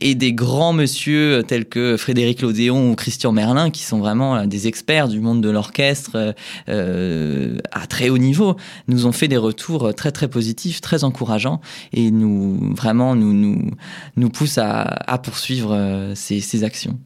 et 0.00 0.14
des 0.14 0.32
grands 0.32 0.72
monsieur 0.72 1.42
tels 1.46 1.66
que 1.66 1.96
Frédéric 1.96 2.42
Lodéon 2.42 2.90
ou 2.90 2.94
Christian 2.94 3.32
Merlin, 3.32 3.70
qui 3.70 3.82
sont 3.82 3.98
vraiment 3.98 4.46
des 4.46 4.66
experts 4.68 5.08
du 5.08 5.20
monde 5.20 5.35
de 5.40 5.50
l'orchestre 5.50 6.34
euh, 6.68 7.58
à 7.72 7.86
très 7.86 8.08
haut 8.08 8.18
niveau, 8.18 8.56
nous 8.88 9.06
ont 9.06 9.12
fait 9.12 9.28
des 9.28 9.36
retours 9.36 9.94
très 9.94 10.12
très 10.12 10.28
positifs, 10.28 10.80
très 10.80 11.04
encourageants 11.04 11.60
et 11.92 12.10
nous 12.10 12.74
vraiment 12.74 13.14
nous 13.14 13.32
nous, 13.32 13.70
nous 14.16 14.30
poussent 14.30 14.58
à, 14.58 15.20
poursuivre 15.22 15.72
euh, 15.72 16.14
ces, 16.14 16.64
actions. 16.64 16.98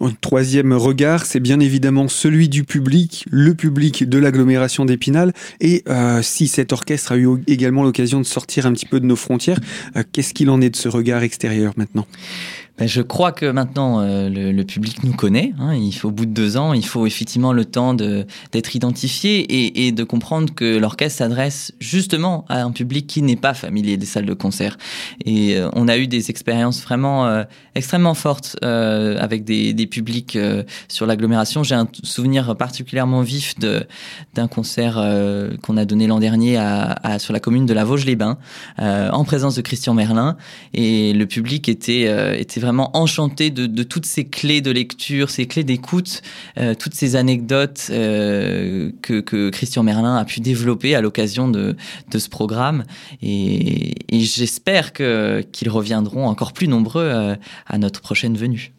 Un 0.00 0.12
troisième 0.20 0.72
regard, 0.72 1.24
c'est 1.24 1.40
bien 1.40 1.58
évidemment 1.58 2.06
celui 2.06 2.48
du 2.48 2.64
public, 2.64 3.24
le 3.30 3.54
public 3.54 4.08
de 4.08 4.18
l'agglomération 4.18 4.84
d'Épinal. 4.84 5.32
Et 5.60 5.82
euh, 5.88 6.22
si 6.22 6.46
cet 6.46 6.72
orchestre 6.72 7.12
a 7.12 7.16
eu 7.16 7.28
également 7.46 7.82
l'occasion 7.82 8.18
de 8.20 8.26
sortir 8.26 8.66
un 8.66 8.72
petit 8.72 8.86
peu 8.86 9.00
de 9.00 9.06
nos 9.06 9.16
frontières, 9.16 9.58
qu'est-ce 10.12 10.34
qu'il 10.34 10.50
en 10.50 10.60
est 10.60 10.70
de 10.70 10.76
ce 10.76 10.88
regard 10.88 11.22
extérieur 11.22 11.72
maintenant? 11.76 12.06
Ben, 12.78 12.86
je 12.86 13.00
crois 13.00 13.32
que 13.32 13.46
maintenant 13.46 14.00
euh, 14.00 14.28
le, 14.28 14.64
public 14.64 15.02
nous 15.02 15.14
connaît. 15.14 15.54
Hein. 15.58 15.74
il 15.74 15.92
faut, 15.92 16.08
au 16.08 16.10
bout 16.10 16.26
de 16.26 16.32
deux 16.32 16.58
ans, 16.58 16.74
il 16.74 16.84
faut 16.84 17.06
effectivement 17.06 17.52
le 17.52 17.64
temps 17.64 17.94
d'être 17.94 18.76
identifié 18.76 19.38
et, 19.38 19.86
et, 19.86 19.92
de 19.92 20.04
comprendre 20.04 20.52
que 20.54 20.76
l'orchestre 20.76 21.18
s'adresse 21.18 21.72
justement 21.80 22.44
à 22.48 22.62
un 22.62 22.72
public 22.72 23.06
qui 23.06 23.22
n'est 23.22 23.36
pas 23.36 23.54
familier 23.54 23.96
des 23.96 24.04
salles 24.04 24.26
de 24.26 24.34
concert. 24.34 24.76
Et 25.24 25.56
euh, 25.56 25.70
on 25.72 25.88
a 25.88 25.96
eu 25.96 26.06
des 26.06 26.28
expériences 26.28 26.82
vraiment 26.82 27.26
euh, 27.26 27.44
extrêmement 27.74 28.14
fortes 28.14 28.56
avec 28.62 29.44
des, 29.44 29.72
des 29.72 29.86
publics 29.86 30.38
sur 30.88 31.06
l'agglomération. 31.06 31.62
J'ai 31.62 31.74
un 31.74 31.88
souvenir 32.02 32.56
particulièrement 32.56 33.22
vif 33.22 33.54
d'un 34.34 34.48
concert 34.48 34.94
qu'on 35.62 35.76
a 35.76 35.84
donné 35.84 36.06
l'an 36.06 36.18
dernier 36.18 36.56
à, 36.56 36.96
à, 37.02 37.18
sur 37.18 37.32
la 37.32 37.40
commune 37.40 37.66
de 37.66 37.74
la 37.74 37.84
Vosges-les-Bains 37.84 38.38
en 38.78 39.24
présence 39.24 39.54
de 39.54 39.62
Christian 39.62 39.94
Merlin 39.94 40.36
et 40.74 41.12
le 41.12 41.26
public 41.26 41.68
était 41.68 42.40
était 42.40 42.60
vraiment 42.60 42.65
enchanté 42.68 43.50
de, 43.50 43.82
toutes 43.82 44.06
ces 44.06 44.24
clés 44.24 44.60
de 44.60 44.70
lecture, 44.70 45.30
ces 45.30 45.46
clés 45.46 45.64
d'écoute, 45.64 46.22
euh, 46.58 46.74
toutes 46.74 46.94
ces 46.94 47.16
anecdotes 47.16 47.88
euh, 47.90 48.90
que, 49.02 49.50
Christian 49.50 49.82
Merlin 49.82 50.16
a 50.16 50.24
pu 50.24 50.40
développer 50.40 50.94
à 50.94 51.00
l'occasion 51.00 51.48
de, 51.48 51.76
ce 52.16 52.28
programme. 52.28 52.84
Et, 53.22 53.94
j'espère 54.12 54.92
qu'ils 54.92 55.70
reviendront 55.70 56.26
encore 56.26 56.52
plus 56.52 56.68
nombreux 56.68 57.04
euh, 57.04 57.36
à 57.66 57.78
notre 57.78 58.00
prochaine 58.00 58.36
venue. 58.36 58.72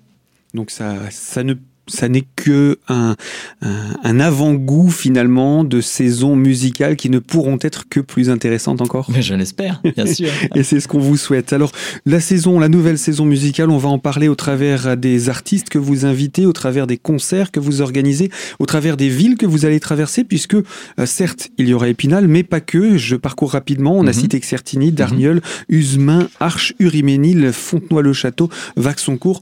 Donc 0.54 0.72
ça, 0.72 1.10
ça 1.12 1.44
ne 1.44 1.54
ça 1.88 2.10
n'est 2.10 2.26
que 2.36 2.80
un, 2.88 3.16
un, 3.62 4.20
avant-goût 4.20 4.90
finalement 4.90 5.64
de 5.64 5.82
saisons 5.82 6.36
musicales 6.36 6.96
qui 6.96 7.10
ne 7.10 7.20
pourront 7.20 7.58
être 7.62 7.88
que 7.90 8.00
plus 8.00 8.30
intéressantes 8.30 8.82
encore. 8.82 9.10
Mais 9.12 9.22
je 9.22 9.36
l'espère, 9.36 9.82
bien 9.96 10.06
sûr. 10.06 10.30
Et 10.56 10.64
c'est 10.64 10.80
ce 10.80 10.88
qu'on 10.88 11.00
vous 11.00 11.18
souhaite. 11.18 11.54
Alors 11.54 11.72
la 12.06 12.20
saison, 12.20 12.60
la 12.60 12.70
nouvelle 12.70 12.98
saison 12.98 13.26
musicale, 13.26 13.70
on 13.70 13.78
va 13.78 13.90
en 13.90 14.00
parler 14.00 14.28
au 14.28 14.36
travers 14.36 14.98
des 14.98 15.30
artistes 15.30 15.70
que 15.70 15.78
vous 15.78 16.06
invitez, 16.06 16.46
au 16.46 16.54
travers 16.54 16.88
des 16.88 16.98
concerts 16.98 17.52
que 17.52 17.60
vous 17.60 17.82
organisez, 17.82 18.30
au 18.60 18.66
travers 18.66 18.98
des 18.98 19.10
villes 19.10 19.38
que 19.38 19.46
vous 19.46 19.66
allez 19.66 19.80
traverser, 19.80 20.24
puisque 20.24 20.56
euh, 20.56 21.06
certes 21.06 21.50
il 21.58 21.68
y 21.68 21.74
aura 21.74 21.90
Épinal, 21.90 22.28
mais 22.28 22.44
pas 22.44 22.60
que. 22.60 22.98
Je 22.98 23.16
parcours 23.16 23.52
rapidement. 23.52 23.96
On 23.96 24.08
a 24.08 24.08
mhm. 24.08 24.14
cité 24.14 24.40
Xertigny, 24.40 24.92
Darnieul, 24.92 25.36
mhm. 25.36 25.42
Usmin, 25.70 26.30
Arche, 26.40 26.74
Uriménil, 26.80 27.52
Fontenoy-le-Château, 27.54 28.50
Vaxoncourt 28.76 29.42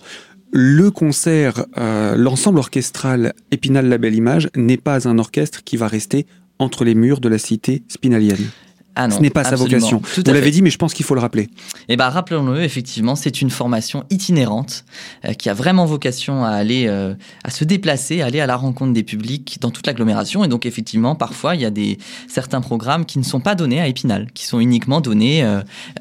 le 0.52 0.92
concert, 0.92 1.66
euh, 1.78 2.16
l'ensemble 2.16 2.60
orchestral 2.60 3.34
Épinal 3.52 3.88
La 3.90 3.98
Belle 3.98 4.16
Image 4.16 4.50
n'est 4.56 4.78
pas 4.78 5.08
un 5.08 5.18
orchestre 5.20 5.64
qui 5.64 5.78
va 5.78 5.88
rester 5.88 6.26
entre 6.60 6.86
les 6.86 6.96
murs 6.96 7.20
de 7.20 7.30
la 7.30 7.38
cité 7.38 7.84
spinalienne. 7.88 8.50
Ah 8.96 9.10
Ce 9.10 9.20
n'est 9.20 9.30
pas 9.30 9.44
sa 9.44 9.58
vocation. 9.58 10.02
Vous 10.16 10.34
l'avez 10.34 10.52
dit, 10.52 10.62
mais 10.62 10.70
je 10.70 10.78
pense 10.78 10.94
qu'il 10.94 11.06
faut 11.06 11.16
le 11.16 11.22
rappeler. 11.22 11.50
Eh 11.90 11.98
ben, 11.98 12.08
rappelons-le, 12.08 12.64
effectivement, 12.64 13.16
c'est 13.16 13.42
une 13.42 13.50
formation 13.50 14.06
itinérante 14.10 14.86
euh, 15.26 15.34
qui 15.34 15.50
a 15.50 15.54
vraiment 15.54 15.86
vocation 15.86 16.46
à 16.46 16.50
aller, 16.50 16.86
euh, 16.88 17.14
à 17.44 17.50
se 17.50 17.66
déplacer, 17.66 18.22
à 18.22 18.28
aller 18.28 18.40
à 18.40 18.46
la 18.48 18.56
rencontre 18.56 18.94
des 18.94 19.04
publics 19.04 19.58
dans 19.60 19.70
toute 19.70 19.86
l'agglomération. 19.86 20.46
Et 20.46 20.48
donc, 20.48 20.66
effectivement, 20.66 21.16
parfois, 21.16 21.56
il 21.56 21.62
y 21.62 21.66
a 21.66 21.72
des, 21.72 21.98
certains 22.30 22.62
programmes 22.62 23.06
qui 23.06 23.20
ne 23.20 23.26
sont 23.26 23.42
pas 23.42 23.54
donnés 23.54 23.82
à 23.82 23.88
Épinal, 23.88 24.28
qui 24.34 24.46
sont 24.46 24.62
uniquement 24.62 25.02
donnés 25.02 25.44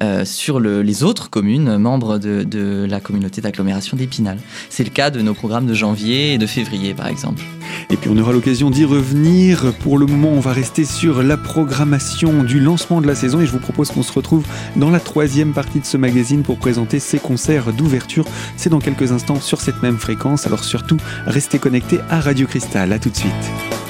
euh, 0.01 0.25
sur 0.25 0.61
les 0.61 1.03
autres 1.03 1.29
communes 1.29 1.77
membres 1.77 2.17
de, 2.17 2.43
de 2.43 2.87
la 2.89 3.01
communauté 3.01 3.41
d'agglomération 3.41 3.97
d'Épinal. 3.97 4.37
C'est 4.69 4.85
le 4.85 4.89
cas 4.89 5.09
de 5.09 5.21
nos 5.21 5.33
programmes 5.33 5.65
de 5.65 5.73
janvier 5.73 6.33
et 6.33 6.37
de 6.37 6.47
février, 6.47 6.93
par 6.93 7.07
exemple. 7.07 7.43
Et 7.89 7.97
puis, 7.97 8.09
on 8.13 8.17
aura 8.17 8.31
l'occasion 8.31 8.69
d'y 8.69 8.85
revenir. 8.85 9.73
Pour 9.81 9.97
le 9.97 10.05
moment, 10.05 10.29
on 10.29 10.39
va 10.39 10.53
rester 10.53 10.85
sur 10.85 11.21
la 11.21 11.35
programmation 11.35 12.43
du 12.43 12.59
lancement 12.61 12.84
de 12.89 13.07
la 13.07 13.15
saison 13.15 13.41
et 13.41 13.45
je 13.45 13.51
vous 13.51 13.59
propose 13.59 13.91
qu'on 13.91 14.03
se 14.03 14.13
retrouve 14.13 14.45
dans 14.75 14.89
la 14.89 14.99
troisième 14.99 15.53
partie 15.53 15.79
de 15.79 15.85
ce 15.85 15.97
magazine 15.97 16.43
pour 16.43 16.57
présenter 16.57 16.99
ces 16.99 17.17
concerts 17.17 17.73
d'ouverture. 17.73 18.25
C'est 18.57 18.69
dans 18.69 18.79
quelques 18.79 19.11
instants 19.11 19.41
sur 19.41 19.59
cette 19.59 19.81
même 19.81 19.97
fréquence, 19.97 20.45
alors 20.45 20.63
surtout 20.63 20.97
restez 21.25 21.59
connectés 21.59 21.99
à 22.09 22.19
Radio 22.19 22.47
Cristal. 22.47 22.93
À 22.93 22.99
tout 22.99 23.09
de 23.09 23.17
suite. 23.17 23.84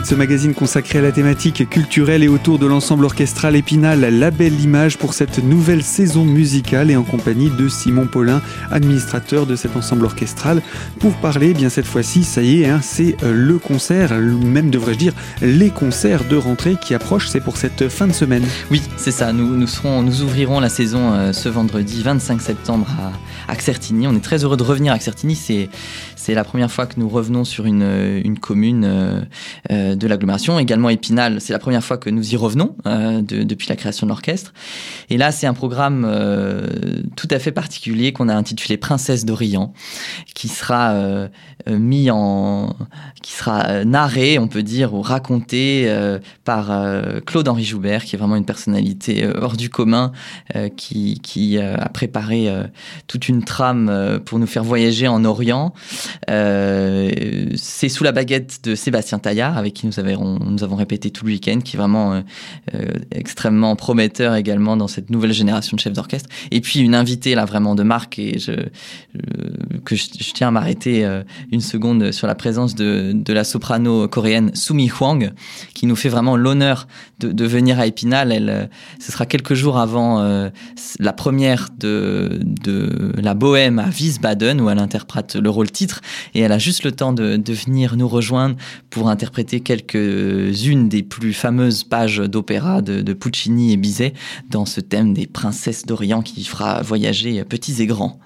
De 0.00 0.06
ce 0.06 0.14
magazine 0.14 0.54
consacré 0.54 0.98
à 0.98 1.02
la 1.02 1.12
thématique 1.12 1.68
culturelle 1.68 2.24
et 2.24 2.28
autour 2.28 2.58
de 2.58 2.66
l'ensemble 2.66 3.04
orchestral 3.04 3.54
Épinal 3.54 4.00
La 4.00 4.30
Belle 4.30 4.60
Image 4.60 4.98
pour 4.98 5.14
cette 5.14 5.38
nouvelle 5.38 5.84
saison 5.84 6.24
musicale 6.24 6.90
et 6.90 6.96
en 6.96 7.04
compagnie 7.04 7.50
de 7.50 7.68
Simon 7.68 8.06
Paulin, 8.06 8.42
administrateur 8.72 9.46
de 9.46 9.54
cet 9.54 9.76
ensemble 9.76 10.04
orchestral, 10.04 10.62
pour 10.98 11.12
parler, 11.14 11.50
eh 11.50 11.54
bien 11.54 11.68
cette 11.68 11.86
fois-ci, 11.86 12.24
ça 12.24 12.42
y 12.42 12.62
est, 12.62 12.66
hein, 12.66 12.80
c'est 12.82 13.16
euh, 13.22 13.32
le 13.32 13.58
concert, 13.58 14.12
même 14.14 14.70
devrais-je 14.70 14.98
dire 14.98 15.12
les 15.42 15.70
concerts 15.70 16.24
de 16.24 16.36
rentrée 16.36 16.76
qui 16.80 16.94
approchent, 16.94 17.28
c'est 17.28 17.40
pour 17.40 17.56
cette 17.56 17.88
fin 17.88 18.06
de 18.08 18.12
semaine. 18.12 18.44
Oui, 18.70 18.82
c'est 18.96 19.12
ça, 19.12 19.32
nous, 19.32 19.56
nous, 19.56 20.22
ouvrirons 20.22 20.58
la 20.58 20.70
saison 20.70 21.12
euh, 21.12 21.32
ce 21.32 21.48
vendredi 21.48 22.02
25 22.02 22.40
septembre 22.40 22.88
à, 23.48 23.52
à. 23.52 23.56
On 24.06 24.16
est 24.16 24.24
très 24.24 24.44
heureux 24.44 24.56
de 24.56 24.62
revenir 24.62 24.92
à 24.92 24.98
Certigny, 24.98 25.36
c'est 25.36 25.68
c'est 26.24 26.32
la 26.32 26.44
première 26.44 26.70
fois 26.70 26.86
que 26.86 26.98
nous 26.98 27.08
revenons 27.10 27.44
sur 27.44 27.66
une, 27.66 27.82
une 28.24 28.38
commune 28.38 28.84
euh, 28.86 29.20
euh, 29.70 29.94
de 29.94 30.06
l'agglomération. 30.06 30.58
Également 30.58 30.88
Épinal, 30.88 31.38
c'est 31.38 31.52
la 31.52 31.58
première 31.58 31.84
fois 31.84 31.98
que 31.98 32.08
nous 32.08 32.32
y 32.32 32.36
revenons 32.36 32.76
euh, 32.86 33.20
depuis 33.20 33.68
la 33.68 33.76
création 33.76 34.06
de 34.06 34.08
l'orchestre. 34.08 34.54
Et 35.10 35.18
là, 35.18 35.32
c'est 35.32 35.46
un 35.46 35.52
programme 35.52 36.10
tout 37.14 37.28
à 37.30 37.38
fait 37.38 37.52
particulier 37.52 38.14
qu'on 38.14 38.30
a 38.30 38.34
intitulé 38.34 38.78
Princesse 38.78 39.26
d'Orient, 39.26 39.74
qui 40.34 40.48
sera 40.48 41.28
mis 41.68 42.10
en, 42.10 42.74
qui 43.22 43.32
sera 43.32 43.84
narré, 43.84 44.38
on 44.38 44.48
peut 44.48 44.62
dire, 44.62 44.94
ou 44.94 45.02
raconté 45.02 45.92
par 46.44 46.72
Claude-Henri 47.26 47.64
Joubert, 47.64 48.04
qui 48.04 48.16
est 48.16 48.18
vraiment 48.18 48.36
une 48.36 48.46
personnalité 48.46 49.28
hors 49.36 49.56
du 49.56 49.68
commun, 49.68 50.12
qui 50.76 51.58
a 51.58 51.88
préparé 51.90 52.50
toute 53.06 53.28
une 53.28 53.44
trame 53.44 54.20
pour 54.24 54.38
nous 54.38 54.46
faire 54.46 54.64
voyager 54.64 55.06
en 55.06 55.24
Orient. 55.24 55.74
Euh, 56.30 57.10
c'est 57.56 57.88
sous 57.88 58.04
la 58.04 58.12
baguette 58.12 58.60
de 58.64 58.74
Sébastien 58.74 59.18
Taillard, 59.18 59.56
avec 59.56 59.74
qui 59.74 59.86
nous 59.86 59.98
avons, 59.98 60.76
répété 60.76 61.10
tout 61.10 61.24
le 61.24 61.32
week-end, 61.32 61.60
qui 61.62 61.76
est 61.76 61.78
vraiment 61.78 62.14
euh, 62.14 62.20
euh, 62.74 62.86
extrêmement 63.12 63.76
prometteur 63.76 64.34
également 64.34 64.76
dans 64.76 64.88
cette 64.88 65.10
nouvelle 65.10 65.32
génération 65.32 65.76
de 65.76 65.80
chefs 65.80 65.92
d'orchestre. 65.92 66.28
Et 66.50 66.60
puis 66.60 66.80
une 66.80 66.94
invitée 66.94 67.34
là 67.34 67.44
vraiment 67.44 67.74
de 67.74 67.82
marque, 67.82 68.18
et 68.18 68.38
je, 68.38 68.52
que 69.84 69.94
je, 69.96 70.32
tiens 70.32 70.48
à 70.48 70.50
m'arrêter 70.50 71.06
une 71.52 71.60
seconde 71.60 72.12
sur 72.12 72.26
la 72.26 72.34
présence 72.34 72.74
de, 72.74 73.14
la 73.28 73.44
soprano 73.44 74.08
coréenne 74.08 74.54
Sumi 74.54 74.88
Huang, 74.88 75.32
qui 75.74 75.86
nous 75.86 75.96
fait 75.96 76.08
vraiment 76.08 76.36
l'honneur 76.36 76.86
de, 77.20 77.32
de, 77.32 77.44
venir 77.44 77.78
à 77.78 77.86
Épinal. 77.86 78.32
Elle, 78.32 78.70
ce 78.98 79.12
sera 79.12 79.26
quelques 79.26 79.54
jours 79.54 79.78
avant 79.78 80.50
la 80.98 81.12
première 81.12 81.68
de, 81.78 82.40
de 82.42 83.12
la 83.20 83.34
Bohème 83.34 83.78
à 83.78 83.88
Wiesbaden, 83.88 84.60
où 84.60 84.70
elle 84.70 84.78
interprète 84.78 85.36
le 85.36 85.50
rôle 85.50 85.70
titre 85.70 86.00
et 86.34 86.40
elle 86.40 86.52
a 86.52 86.58
juste 86.58 86.84
le 86.84 86.92
temps 86.92 87.12
de, 87.12 87.40
venir 87.52 87.96
nous 87.96 88.08
rejoindre 88.08 88.56
pour 88.90 89.08
interpréter 89.08 89.60
quelques-unes 89.60 90.88
des 90.88 91.02
plus 91.02 91.32
fameuses 91.32 91.84
pages 91.84 92.18
d'opéra 92.18 92.82
de, 92.82 93.12
Puccini 93.14 93.72
et 93.72 93.76
Bizet 93.76 94.12
dans 94.50 94.66
ce 94.66 94.80
thème 94.80 95.14
des 95.14 95.26
princesses 95.26 95.86
d'Orient 95.86 96.22
qui 96.22 96.44
fera 96.44 96.82
voyager 96.82 97.44
petits 97.44 97.80
et 97.80 97.86
grands. 97.86 98.18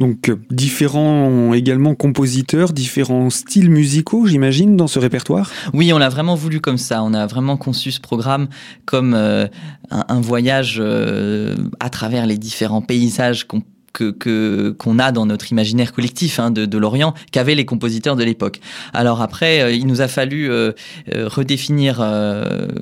Donc 0.00 0.30
euh, 0.30 0.36
différents 0.50 1.52
également 1.52 1.94
compositeurs, 1.94 2.72
différents 2.72 3.28
styles 3.28 3.70
musicaux, 3.70 4.26
j'imagine, 4.26 4.74
dans 4.74 4.86
ce 4.86 4.98
répertoire? 4.98 5.50
Oui, 5.74 5.92
on 5.92 5.98
l'a 5.98 6.08
vraiment 6.08 6.34
voulu 6.34 6.58
comme 6.58 6.78
ça. 6.78 7.02
On 7.02 7.12
a 7.12 7.26
vraiment 7.26 7.58
conçu 7.58 7.90
ce 7.90 8.00
programme 8.00 8.48
comme 8.86 9.12
euh, 9.12 9.46
un, 9.90 10.20
voyage 10.22 10.78
euh, 10.80 11.54
à 11.80 11.90
travers 11.90 12.24
les 12.24 12.38
différents 12.38 12.80
paysages 12.80 13.46
qu'on 13.46 13.62
que 13.92 14.70
qu'on 14.78 14.98
a 14.98 15.12
dans 15.12 15.26
notre 15.26 15.50
imaginaire 15.50 15.92
collectif 15.92 16.38
hein, 16.38 16.50
de, 16.50 16.64
de 16.66 16.78
l'Orient 16.78 17.14
qu'avaient 17.32 17.54
les 17.54 17.64
compositeurs 17.64 18.16
de 18.16 18.24
l'époque. 18.24 18.60
Alors 18.92 19.20
après, 19.22 19.60
euh, 19.60 19.72
il 19.72 19.86
nous 19.86 20.00
a 20.00 20.08
fallu 20.08 20.50
euh, 20.50 20.72
euh, 21.14 21.28
redéfinir 21.28 21.98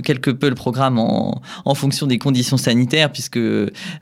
quelque 0.05 0.31
peu 0.31 0.49
le 0.49 0.55
programme 0.55 0.99
en, 0.99 1.41
en 1.65 1.75
fonction 1.75 2.07
des 2.07 2.19
conditions 2.19 2.57
sanitaires, 2.57 3.11
puisque 3.11 3.39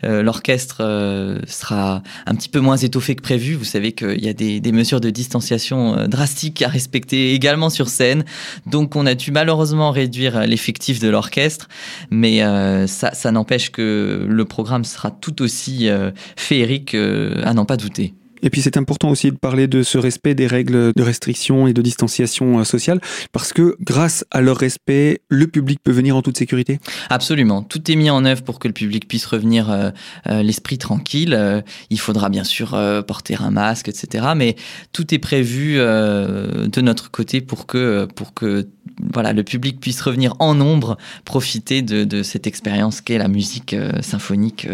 l'orchestre 0.02 1.40
sera 1.46 2.02
un 2.26 2.34
petit 2.34 2.48
peu 2.48 2.60
moins 2.60 2.76
étoffé 2.76 3.14
que 3.14 3.22
prévu. 3.22 3.54
Vous 3.54 3.64
savez 3.64 3.92
qu'il 3.92 4.22
y 4.22 4.28
a 4.28 4.32
des, 4.32 4.60
des, 4.60 4.72
mesures 4.72 5.00
de 5.00 5.10
distanciation 5.10 6.06
drastiques 6.08 6.62
à 6.62 6.68
respecter 6.68 7.34
également 7.34 7.70
sur 7.70 7.88
scène, 7.88 8.24
donc 8.66 8.96
on 8.96 9.06
a 9.06 9.14
dû 9.14 9.30
malheureusement 9.32 9.90
réduire 9.90 10.46
l'effectif 10.46 10.98
de 11.00 11.08
l'orchestre, 11.08 11.68
mais 12.10 12.40
ça, 12.86 13.12
ça 13.12 13.30
n'empêche 13.30 13.70
que 13.70 14.26
le 14.28 14.44
programme 14.44 14.84
sera 14.84 15.10
tout 15.10 15.42
aussi 15.42 15.88
féerique 16.36 16.95
à 17.44 17.54
n'en 17.54 17.64
pas 17.64 17.76
douter. 17.76 18.14
Et 18.42 18.50
puis 18.50 18.60
c'est 18.60 18.76
important 18.76 19.10
aussi 19.10 19.30
de 19.30 19.36
parler 19.36 19.66
de 19.66 19.82
ce 19.82 19.98
respect 19.98 20.34
des 20.34 20.46
règles 20.46 20.92
de 20.94 21.02
restriction 21.02 21.66
et 21.66 21.72
de 21.72 21.82
distanciation 21.82 22.58
euh, 22.58 22.64
sociale, 22.64 23.00
parce 23.32 23.52
que 23.52 23.76
grâce 23.80 24.24
à 24.30 24.40
leur 24.40 24.58
respect, 24.58 25.20
le 25.28 25.46
public 25.46 25.80
peut 25.82 25.92
venir 25.92 26.16
en 26.16 26.22
toute 26.22 26.36
sécurité. 26.36 26.78
Absolument. 27.10 27.62
Tout 27.62 27.90
est 27.90 27.96
mis 27.96 28.10
en 28.10 28.24
œuvre 28.24 28.42
pour 28.42 28.58
que 28.58 28.68
le 28.68 28.74
public 28.74 29.08
puisse 29.08 29.26
revenir 29.26 29.70
euh, 29.70 29.90
euh, 30.28 30.42
l'esprit 30.42 30.78
tranquille. 30.78 31.62
il 31.90 32.00
faudra 32.00 32.28
bien 32.28 32.44
sûr 32.44 32.78
porter 33.06 33.36
un 33.38 33.50
masque, 33.50 33.88
etc. 33.88 34.28
Mais 34.36 34.56
tout 34.92 35.14
est 35.14 35.18
prévu 35.18 35.76
de 35.76 36.80
notre 36.80 37.10
côté 37.10 37.40
pour 37.40 37.66
que, 37.66 38.06
pour 38.14 38.34
que 38.34 38.68
voilà, 39.12 39.32
le 39.32 39.42
public 39.42 39.80
puisse 39.80 40.00
revenir 40.00 40.34
en 40.38 40.54
nombre, 40.54 40.96
profiter 41.24 41.82
de, 41.82 42.04
de 42.04 42.22
cette 42.22 42.46
expérience 42.46 43.00
qu'est 43.00 43.18
la 43.18 43.28
musique 43.28 43.74
symphonique 44.00 44.68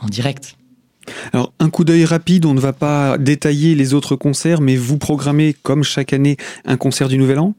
en 0.00 0.06
direct. 0.06 0.56
Alors, 1.32 1.52
un 1.58 1.70
coup 1.70 1.84
d'œil 1.84 2.04
rapide, 2.04 2.44
on 2.46 2.54
ne 2.54 2.60
va 2.60 2.72
pas 2.72 3.18
détailler 3.18 3.74
les 3.74 3.94
autres 3.94 4.16
concerts, 4.16 4.60
mais 4.60 4.76
vous 4.76 4.98
programmez, 4.98 5.54
comme 5.62 5.82
chaque 5.82 6.12
année, 6.12 6.36
un 6.64 6.76
concert 6.76 7.08
du 7.08 7.18
Nouvel 7.18 7.38
An? 7.38 7.54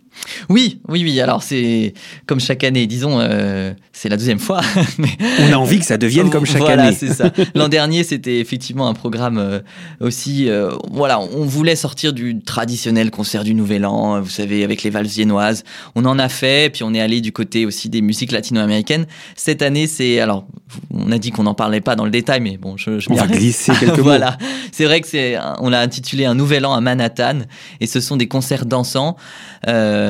Oui, 0.50 0.80
oui, 0.88 1.04
oui. 1.04 1.20
Alors 1.20 1.44
c'est 1.44 1.94
comme 2.26 2.40
chaque 2.40 2.64
année, 2.64 2.88
disons, 2.88 3.20
euh, 3.20 3.74
c'est 3.92 4.10
la 4.10 4.18
deuxième 4.18 4.40
fois. 4.40 4.62
mais... 4.98 5.10
On 5.40 5.54
a 5.54 5.58
envie 5.58 5.80
que 5.80 5.86
ça 5.86 5.98
devienne 5.98 6.30
comme 6.30 6.46
chaque 6.46 6.62
voilà, 6.62 6.84
année. 6.84 6.96
c'est 6.98 7.14
ça. 7.14 7.32
L'an 7.56 7.68
dernier, 7.68 8.04
c'était 8.04 8.40
effectivement 8.40 8.88
un 8.88 8.94
programme 8.94 9.38
euh, 9.38 9.60
aussi. 10.00 10.50
Euh, 10.50 10.72
voilà, 10.92 11.20
on 11.20 11.46
voulait 11.46 11.76
sortir 11.76 12.14
du 12.14 12.40
traditionnel 12.40 13.12
concert 13.12 13.44
du 13.44 13.54
Nouvel 13.54 13.86
An, 13.86 14.22
vous 14.22 14.30
savez, 14.30 14.64
avec 14.64 14.84
les 14.84 14.90
valses 14.90 15.14
viennoises. 15.14 15.64
On 15.96 16.06
en 16.06 16.18
a 16.18 16.30
fait, 16.30 16.72
puis 16.72 16.84
on 16.84 16.94
est 16.94 17.02
allé 17.02 17.20
du 17.22 17.32
côté 17.32 17.66
aussi 17.66 17.90
des 17.90 18.02
musiques 18.02 18.32
latino-américaines. 18.32 19.06
Cette 19.36 19.62
année, 19.62 19.88
c'est 19.88 20.20
alors, 20.20 20.46
on 20.94 21.10
on 21.10 21.12
a 21.12 21.18
dit 21.18 21.32
qu'on 21.32 21.44
n'en 21.44 21.56
parlait 21.56 21.82
pas 21.82 21.96
dans 21.96 22.06
le 22.06 22.12
détail, 22.12 22.40
mais 22.40 22.58
bon, 22.58 22.78
je, 22.78 23.00
je 23.00 23.10
On 23.10 23.16
va 23.16 23.26
glisser 23.26 23.74
quelques 23.80 23.98
mots. 23.98 24.04
voilà, 24.04 24.38
c'est 24.72 24.86
vrai 24.86 25.02
que 25.02 25.08
c'est, 25.08 25.38
on 25.60 25.70
l'a 25.70 25.82
intitulé 25.82 26.26
un 26.26 26.36
nouvel 26.36 26.66
an 26.66 26.74
à 26.74 26.82
Manhattan, 26.82 27.40
et 27.80 27.88
ce 27.88 28.00
sont 28.00 28.16
des 28.16 28.28
concerts 28.28 28.66
dansants 28.66 29.18
euh, 29.68 30.09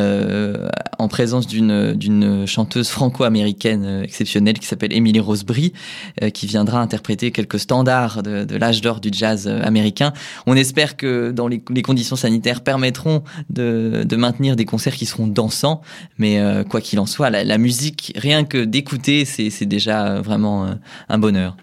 en 0.99 1.07
présence 1.07 1.47
d'une 1.47 2.45
chanteuse 2.45 2.89
franco-américaine 2.89 3.85
euh, 3.85 4.03
exceptionnelle 4.03 4.59
qui 4.59 4.67
s'appelle 4.67 4.93
Emily 4.93 5.19
Rosebry, 5.19 5.73
euh, 6.21 6.29
qui 6.29 6.45
viendra 6.45 6.81
interpréter 6.81 7.31
quelques 7.31 7.59
standards 7.59 8.21
de, 8.21 8.55
l'âge 8.57 8.81
d'or 8.81 8.99
du 8.99 9.09
jazz 9.11 9.47
euh, 9.47 9.61
américain. 9.63 10.13
On 10.45 10.55
espère 10.55 10.97
que 10.97 11.31
dans 11.31 11.47
les, 11.47 11.61
conditions 11.81 12.17
sanitaires 12.17 12.61
permettront 12.61 13.23
de, 13.49 14.03
de 14.05 14.15
maintenir 14.15 14.55
des 14.55 14.65
concerts 14.65 14.95
qui 14.95 15.05
seront 15.05 15.27
dansants, 15.27 15.81
mais 16.17 16.39
euh, 16.39 16.63
quoi 16.63 16.81
qu'il 16.81 16.99
en 16.99 17.05
soit, 17.05 17.29
la, 17.29 17.43
la 17.43 17.57
musique, 17.57 18.13
rien 18.15 18.43
que 18.43 18.63
d'écouter, 18.63 19.25
c'est 19.25 19.65
déjà 19.65 20.07
euh, 20.07 20.21
vraiment 20.21 20.65
euh, 20.65 20.73
un 21.07 21.17
bonheur. 21.17 21.55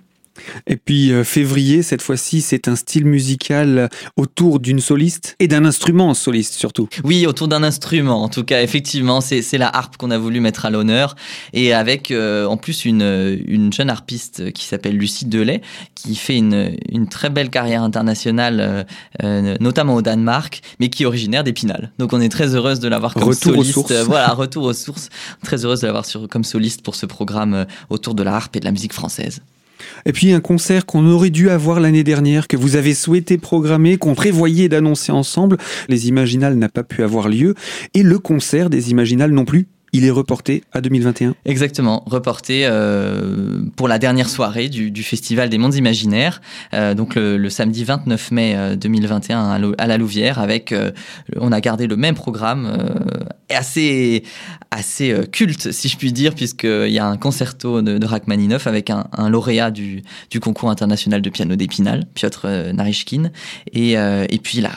Et 0.67 0.77
puis 0.77 1.13
euh, 1.13 1.25
février, 1.25 1.83
cette 1.83 2.03
fois-ci, 2.03 2.41
c'est 2.41 2.69
un 2.69 2.77
style 2.77 3.07
musical 3.07 3.89
autour 4.17 4.61
d'une 4.61 4.81
soliste 4.81 5.37
et 5.39 5.49
d'un 5.49 5.65
instrument 5.65 6.15
soliste 6.15 6.55
surtout. 6.55 6.89
Oui, 7.05 7.27
autour 7.27 7.49
d'un 7.49 7.63
instrument. 7.63 8.23
En 8.23 8.29
tout 8.29 8.45
cas, 8.45 8.63
effectivement, 8.63 9.21
c'est 9.21 9.59
la 9.59 9.69
harpe 9.69 9.97
qu'on 9.97 10.11
a 10.11 10.19
voulu 10.19 10.41
mettre 10.41 10.67
à 10.67 10.71
l'honneur. 10.71 11.17
Et 11.53 11.73
avec 11.73 12.11
euh, 12.11 12.47
en 12.47 12.57
plus 12.57 12.85
une, 12.85 13.39
une 13.47 13.73
jeune 13.73 13.91
harpiste 13.91 14.53
qui 14.53 14.65
s'appelle 14.65 14.97
Lucie 14.97 15.27
Delay, 15.27 15.61
qui 15.95 16.15
fait 16.15 16.37
une, 16.37 16.77
une 16.91 17.09
très 17.09 17.31
belle 17.31 17.51
carrière 17.51 17.83
internationale, 17.83 18.87
euh, 19.23 19.57
notamment 19.61 19.95
au 19.95 20.03
Danemark, 20.03 20.61
mais 20.81 20.89
qui 20.89 21.03
est 21.03 21.07
originaire 21.07 21.45
d'Épinal. 21.45 21.93
Donc 21.99 22.13
on 22.13 22.21
est 22.21 22.29
très 22.29 22.55
heureuse 22.55 22.81
de 22.81 22.89
l'avoir 22.89 23.15
comme 23.15 23.25
Retour 23.25 23.53
aux 23.53 23.57
soliste. 23.57 23.75
sources. 23.75 23.91
Euh, 23.93 24.05
voilà, 24.07 24.29
retour 24.29 24.65
aux 24.65 24.73
sources. 24.73 25.09
Très 25.43 25.65
heureuse 25.65 25.81
de 25.81 25.87
l'avoir 25.87 26.05
comme 26.31 26.45
soliste 26.45 26.83
pour 26.83 26.95
ce 26.95 27.07
programme 27.07 27.67
autour 27.91 28.15
de 28.15 28.23
la 28.23 28.35
harpe 28.35 28.57
et 28.57 28.61
de 28.61 28.65
la 28.65 28.73
musique 28.73 28.93
française. 28.93 29.41
Et 30.05 30.13
puis 30.13 30.33
un 30.33 30.41
concert 30.41 30.87
qu'on 30.87 31.07
aurait 31.07 31.31
dû 31.31 31.51
avoir 31.51 31.81
l'année 31.81 32.05
dernière, 32.05 32.49
que 32.49 32.57
vous 32.57 32.77
avez 32.77 32.95
souhaité 32.95 33.39
programmer, 33.39 33.97
qu'on 33.97 34.15
prévoyait 34.15 34.69
d'annoncer 34.69 35.13
ensemble. 35.13 35.57
Les 35.89 36.09
Imaginales 36.09 36.57
n'a 36.57 36.69
pas 36.69 36.83
pu 36.83 37.03
avoir 37.03 37.29
lieu. 37.29 37.55
Et 37.95 38.03
le 38.03 38.19
concert 38.19 38.71
des 38.71 38.91
Imaginales 38.91 39.31
non 39.33 39.45
plus. 39.45 39.67
Il 39.93 40.05
est 40.05 40.11
reporté 40.11 40.63
à 40.73 40.83
2021. 40.83 41.35
Exactement, 41.47 42.03
reporté 42.07 42.63
euh, 42.67 43.61
pour 43.77 43.89
la 43.89 43.99
dernière 43.99 44.29
soirée 44.29 44.69
du, 44.69 45.03
Festival 45.03 45.49
des 45.49 45.57
Mondes 45.57 45.77
Imaginaires, 45.77 46.43
euh, 46.75 46.93
donc 46.93 47.15
le, 47.15 47.39
le 47.39 47.49
samedi 47.51 47.85
29 47.85 48.31
mai 48.33 48.55
euh, 48.57 48.77
2021 48.77 49.49
à, 49.49 49.59
Lou- 49.59 49.75
à 49.79 49.87
la 49.87 49.97
Louvière, 49.97 50.39
avec, 50.39 50.73
euh, 50.73 50.91
on 51.41 51.51
a 51.51 51.61
gardé 51.63 51.87
le 51.87 51.97
même 51.97 52.15
programme, 52.17 52.67
euh, 52.67 53.25
assez, 53.55 54.25
assez 54.71 55.13
euh, 55.13 55.25
culte 55.25 55.73
si 55.73 55.89
je 55.89 55.97
puis 55.97 56.13
dire, 56.13 56.35
puisqu'il 56.35 56.91
y 56.91 56.99
a 56.99 57.07
un 57.07 57.17
concerto 57.17 57.83
de, 57.83 57.99
de 57.99 58.07
Rachmaninoff 58.07 58.67
avec 58.67 58.91
un, 58.91 59.07
un 59.13 59.29
lauréat 59.29 59.71
du, 59.71 60.03
du 60.31 60.41
concours 60.41 60.71
international 60.71 61.23
de 61.23 61.31
piano 61.31 61.57
d'Épinal, 61.57 62.05
Piotr 62.15 62.43
euh, 62.45 62.73
Narishkin, 62.73 63.31
et, 63.73 63.99
euh, 63.99 64.27
et 64.31 64.39
puis 64.39 64.61
là, 64.61 64.73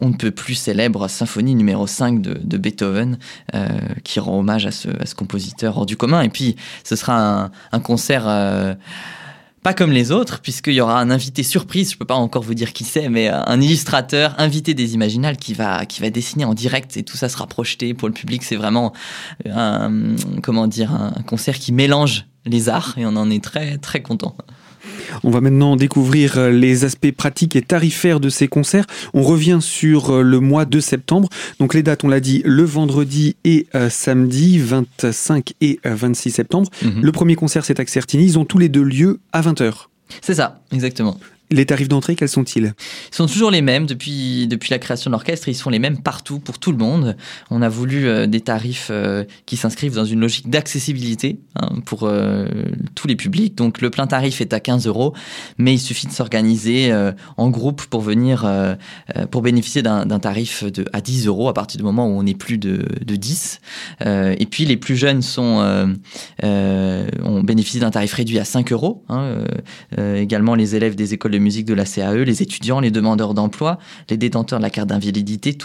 on 0.00 0.08
ne 0.08 0.14
peut 0.14 0.30
plus 0.30 0.54
célèbre 0.54 1.08
symphonie 1.08 1.54
numéro 1.54 1.86
5 1.86 2.22
de, 2.22 2.58
Beethoven, 2.58 3.18
qui 4.02 4.18
rend 4.18 4.40
hommage 4.40 4.66
à 4.66 4.72
ce, 4.72 4.88
à 4.88 5.04
compositeur 5.16 5.78
hors 5.78 5.86
du 5.86 5.96
commun. 5.96 6.22
Et 6.22 6.28
puis, 6.28 6.56
ce 6.84 6.96
sera 6.96 7.50
un, 7.72 7.80
concert 7.80 8.26
pas 9.68 9.74
comme 9.74 9.92
les 9.92 10.12
autres, 10.12 10.40
puisqu'il 10.40 10.72
y 10.72 10.80
aura 10.80 10.98
un 10.98 11.10
invité 11.10 11.42
surprise, 11.42 11.92
je 11.92 11.98
peux 11.98 12.06
pas 12.06 12.14
encore 12.14 12.42
vous 12.42 12.54
dire 12.54 12.72
qui 12.72 12.84
c'est, 12.84 13.10
mais 13.10 13.28
euh, 13.28 13.38
un 13.44 13.60
illustrateur 13.60 14.34
invité 14.38 14.72
des 14.72 14.94
Imaginales 14.94 15.36
qui 15.36 15.52
va, 15.52 15.84
qui 15.84 16.00
va 16.00 16.08
dessiner 16.08 16.46
en 16.46 16.54
direct 16.54 16.96
et 16.96 17.02
tout 17.02 17.18
ça 17.18 17.28
sera 17.28 17.46
projeté 17.46 17.92
pour 17.92 18.08
le 18.08 18.14
public. 18.14 18.44
C'est 18.44 18.56
vraiment 18.56 18.94
un, 19.44 20.16
comment 20.42 20.68
dire, 20.68 20.94
un 20.94 21.22
concert 21.26 21.58
qui 21.58 21.72
mélange 21.72 22.24
les 22.46 22.70
arts 22.70 22.94
et 22.96 23.04
on 23.04 23.14
en 23.16 23.28
est 23.28 23.44
très, 23.44 23.76
très 23.76 24.00
content. 24.00 24.34
On 25.24 25.30
va 25.30 25.40
maintenant 25.40 25.76
découvrir 25.76 26.38
euh, 26.38 26.50
les 26.50 26.84
aspects 26.84 27.10
pratiques 27.12 27.56
et 27.56 27.62
tarifaires 27.62 28.20
de 28.20 28.28
ces 28.28 28.48
concerts. 28.48 28.86
On 29.14 29.22
revient 29.22 29.58
sur 29.60 30.10
euh, 30.10 30.22
le 30.22 30.40
mois 30.40 30.64
de 30.64 30.80
septembre. 30.80 31.28
Donc 31.58 31.74
les 31.74 31.82
dates, 31.82 32.04
on 32.04 32.08
l'a 32.08 32.20
dit, 32.20 32.42
le 32.44 32.64
vendredi 32.64 33.36
et 33.44 33.66
euh, 33.74 33.90
samedi 33.90 34.58
25 34.58 35.54
et 35.60 35.80
euh, 35.86 35.94
26 35.94 36.30
septembre. 36.30 36.70
Mhm. 36.82 37.02
Le 37.02 37.12
premier 37.12 37.34
concert, 37.34 37.64
c'est 37.64 37.80
à 37.80 37.86
Certini. 37.86 38.24
Ils 38.24 38.38
ont 38.38 38.44
tous 38.44 38.58
les 38.58 38.68
deux 38.68 38.82
lieu 38.82 39.20
à 39.32 39.40
20h. 39.42 39.86
C'est 40.20 40.34
ça, 40.34 40.60
exactement. 40.72 41.18
Les 41.50 41.64
tarifs 41.64 41.88
d'entrée, 41.88 42.14
quels 42.14 42.28
sont-ils? 42.28 42.74
Ils 43.10 43.14
sont 43.14 43.26
toujours 43.26 43.50
les 43.50 43.62
mêmes 43.62 43.86
depuis, 43.86 44.46
depuis 44.48 44.70
la 44.70 44.78
création 44.78 45.10
de 45.10 45.12
l'orchestre, 45.12 45.48
ils 45.48 45.54
sont 45.54 45.70
les 45.70 45.78
mêmes 45.78 45.98
partout 45.98 46.40
pour 46.40 46.58
tout 46.58 46.72
le 46.72 46.78
monde. 46.78 47.16
On 47.50 47.62
a 47.62 47.70
voulu 47.70 48.06
euh, 48.06 48.26
des 48.26 48.42
tarifs 48.42 48.88
euh, 48.90 49.24
qui 49.46 49.56
s'inscrivent 49.56 49.94
dans 49.94 50.04
une 50.04 50.20
logique 50.20 50.50
d'accessibilité 50.50 51.40
hein, 51.56 51.70
pour 51.86 52.02
euh, 52.02 52.46
tous 52.94 53.08
les 53.08 53.16
publics. 53.16 53.54
Donc 53.54 53.80
le 53.80 53.88
plein 53.88 54.06
tarif 54.06 54.42
est 54.42 54.52
à 54.52 54.60
15 54.60 54.86
euros, 54.86 55.14
mais 55.56 55.72
il 55.72 55.78
suffit 55.78 56.06
de 56.06 56.12
s'organiser 56.12 56.92
en 57.36 57.50
groupe 57.50 57.84
pour 57.86 58.00
venir 58.00 58.46
pour 59.30 59.42
bénéficier 59.42 59.82
d'un 59.82 60.06
tarif 60.18 60.64
à 60.92 61.00
10 61.00 61.26
euros 61.26 61.48
à 61.48 61.54
partir 61.54 61.78
du 61.78 61.84
moment 61.84 62.06
où 62.06 62.10
on 62.10 62.26
est 62.26 62.36
plus 62.36 62.58
de, 62.58 62.84
de 63.04 63.16
10. 63.16 63.60
Euh, 64.04 64.34
et 64.38 64.46
puis 64.46 64.64
les 64.64 64.76
plus 64.76 64.96
jeunes 64.96 65.22
sont 65.22 65.96
on 66.42 67.42
bénéficie 67.42 67.80
d'un 67.80 67.90
tarif 67.90 68.12
réduit 68.14 68.38
à 68.38 68.44
5 68.44 68.72
euros. 68.72 69.04
hein, 69.08 69.44
également 69.96 70.54
les 70.54 70.76
élèves 70.76 70.94
des 70.94 71.14
écoles 71.14 71.32
de 71.32 71.37
musique 71.38 71.66
de 71.66 71.74
la 71.74 71.84
CAE, 71.84 72.24
les 72.24 72.42
étudiants, 72.42 72.80
les 72.80 72.90
demandeurs 72.90 73.34
d'emploi, 73.34 73.78
les 74.10 74.16
détenteurs 74.16 74.58
de 74.58 74.62
la 74.62 74.70
carte 74.70 74.88
d'invalidité, 74.88 75.56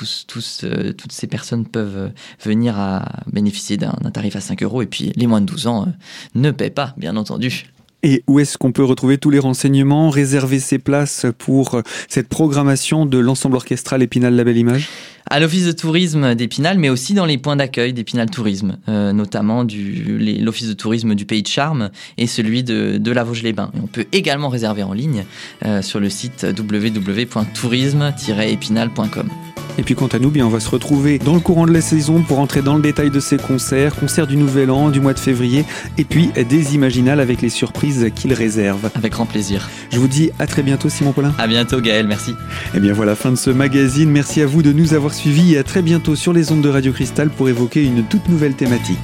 euh, 0.63 0.93
toutes 0.93 1.11
ces 1.11 1.27
personnes 1.27 1.65
peuvent 1.65 1.97
euh, 1.97 2.09
venir 2.43 2.79
à 2.79 3.23
bénéficier 3.31 3.77
d'un 3.77 3.93
d'un 4.01 4.11
tarif 4.11 4.35
à 4.35 4.41
5 4.41 4.63
euros. 4.63 4.81
Et 4.81 4.87
puis 4.87 5.11
les 5.15 5.27
moins 5.27 5.41
de 5.41 5.45
12 5.45 5.67
ans 5.67 5.83
euh, 5.83 5.91
ne 6.35 6.51
paient 6.51 6.69
pas, 6.69 6.93
bien 6.97 7.15
entendu. 7.15 7.72
Et 8.03 8.23
où 8.27 8.39
est-ce 8.39 8.57
qu'on 8.57 8.73
peut 8.73 8.83
retrouver 8.83 9.17
tous 9.17 9.29
les 9.29 9.39
renseignements, 9.39 10.09
réserver 10.09 10.59
ses 10.59 10.77
places 10.77 11.25
pour 11.37 11.75
euh, 11.75 11.83
cette 12.09 12.27
programmation 12.27 13.05
de 13.05 13.17
l'ensemble 13.17 13.55
orchestral 13.55 14.03
Épinal 14.03 14.35
La 14.35 14.43
Belle 14.43 14.57
Image 14.57 14.89
À 15.29 15.39
l'office 15.39 15.65
de 15.65 15.71
tourisme 15.71 16.35
d'Épinal, 16.35 16.77
mais 16.77 16.89
aussi 16.89 17.13
dans 17.13 17.25
les 17.25 17.37
points 17.37 17.55
d'accueil 17.55 17.93
d'Épinal 17.93 18.29
Tourisme, 18.29 18.75
euh, 18.89 19.13
notamment 19.13 19.63
l'office 19.63 20.67
de 20.67 20.73
tourisme 20.73 21.15
du 21.15 21.23
Pays 21.25 21.43
de 21.43 21.47
Charme 21.47 21.91
et 22.17 22.27
celui 22.27 22.63
de, 22.63 23.11
la 23.11 23.23
Vosges-les-Bains. 23.23 23.71
On 23.81 23.87
peut 23.87 24.07
également 24.11 24.49
réserver 24.49 24.83
en 24.83 24.91
ligne 24.91 25.23
euh, 25.65 25.81
sur 25.81 26.01
le 26.01 26.09
site 26.09 26.45
www.tourisme-épinal.com. 26.57 29.29
Et 29.77 29.83
puis 29.83 29.95
quant 29.95 30.07
à 30.07 30.19
nous, 30.19 30.29
bien, 30.29 30.45
on 30.45 30.49
va 30.49 30.59
se 30.59 30.69
retrouver 30.69 31.17
dans 31.17 31.33
le 31.33 31.39
courant 31.39 31.65
de 31.65 31.73
la 31.73 31.81
saison 31.81 32.21
pour 32.21 32.39
entrer 32.39 32.61
dans 32.61 32.75
le 32.75 32.81
détail 32.81 33.09
de 33.09 33.19
ces 33.19 33.37
concerts, 33.37 33.95
concerts 33.95 34.27
du 34.27 34.37
Nouvel 34.37 34.69
An, 34.69 34.89
du 34.89 34.99
mois 34.99 35.13
de 35.13 35.19
février, 35.19 35.65
et 35.97 36.03
puis 36.03 36.29
des 36.49 36.75
Imaginales 36.75 37.19
avec 37.19 37.41
les 37.41 37.49
surprises 37.49 38.11
qu'ils 38.15 38.33
réservent. 38.33 38.89
Avec 38.95 39.13
grand 39.13 39.25
plaisir. 39.25 39.69
Je 39.91 39.99
vous 39.99 40.07
dis 40.07 40.31
à 40.39 40.47
très 40.47 40.63
bientôt 40.63 40.89
Simon 40.89 41.11
Paulin. 41.11 41.33
À 41.37 41.47
bientôt 41.47 41.81
Gaël, 41.81 42.07
merci. 42.07 42.33
Et 42.75 42.79
bien 42.79 42.93
voilà, 42.93 43.15
fin 43.15 43.31
de 43.31 43.35
ce 43.35 43.49
magazine. 43.49 44.09
Merci 44.09 44.41
à 44.41 44.45
vous 44.45 44.61
de 44.61 44.71
nous 44.71 44.93
avoir 44.93 45.13
suivis 45.13 45.55
et 45.55 45.57
à 45.57 45.63
très 45.63 45.81
bientôt 45.81 46.15
sur 46.15 46.33
les 46.33 46.51
ondes 46.51 46.61
de 46.61 46.69
Radio 46.69 46.91
Cristal 46.91 47.29
pour 47.29 47.49
évoquer 47.49 47.83
une 47.83 48.03
toute 48.03 48.29
nouvelle 48.29 48.53
thématique. 48.53 48.99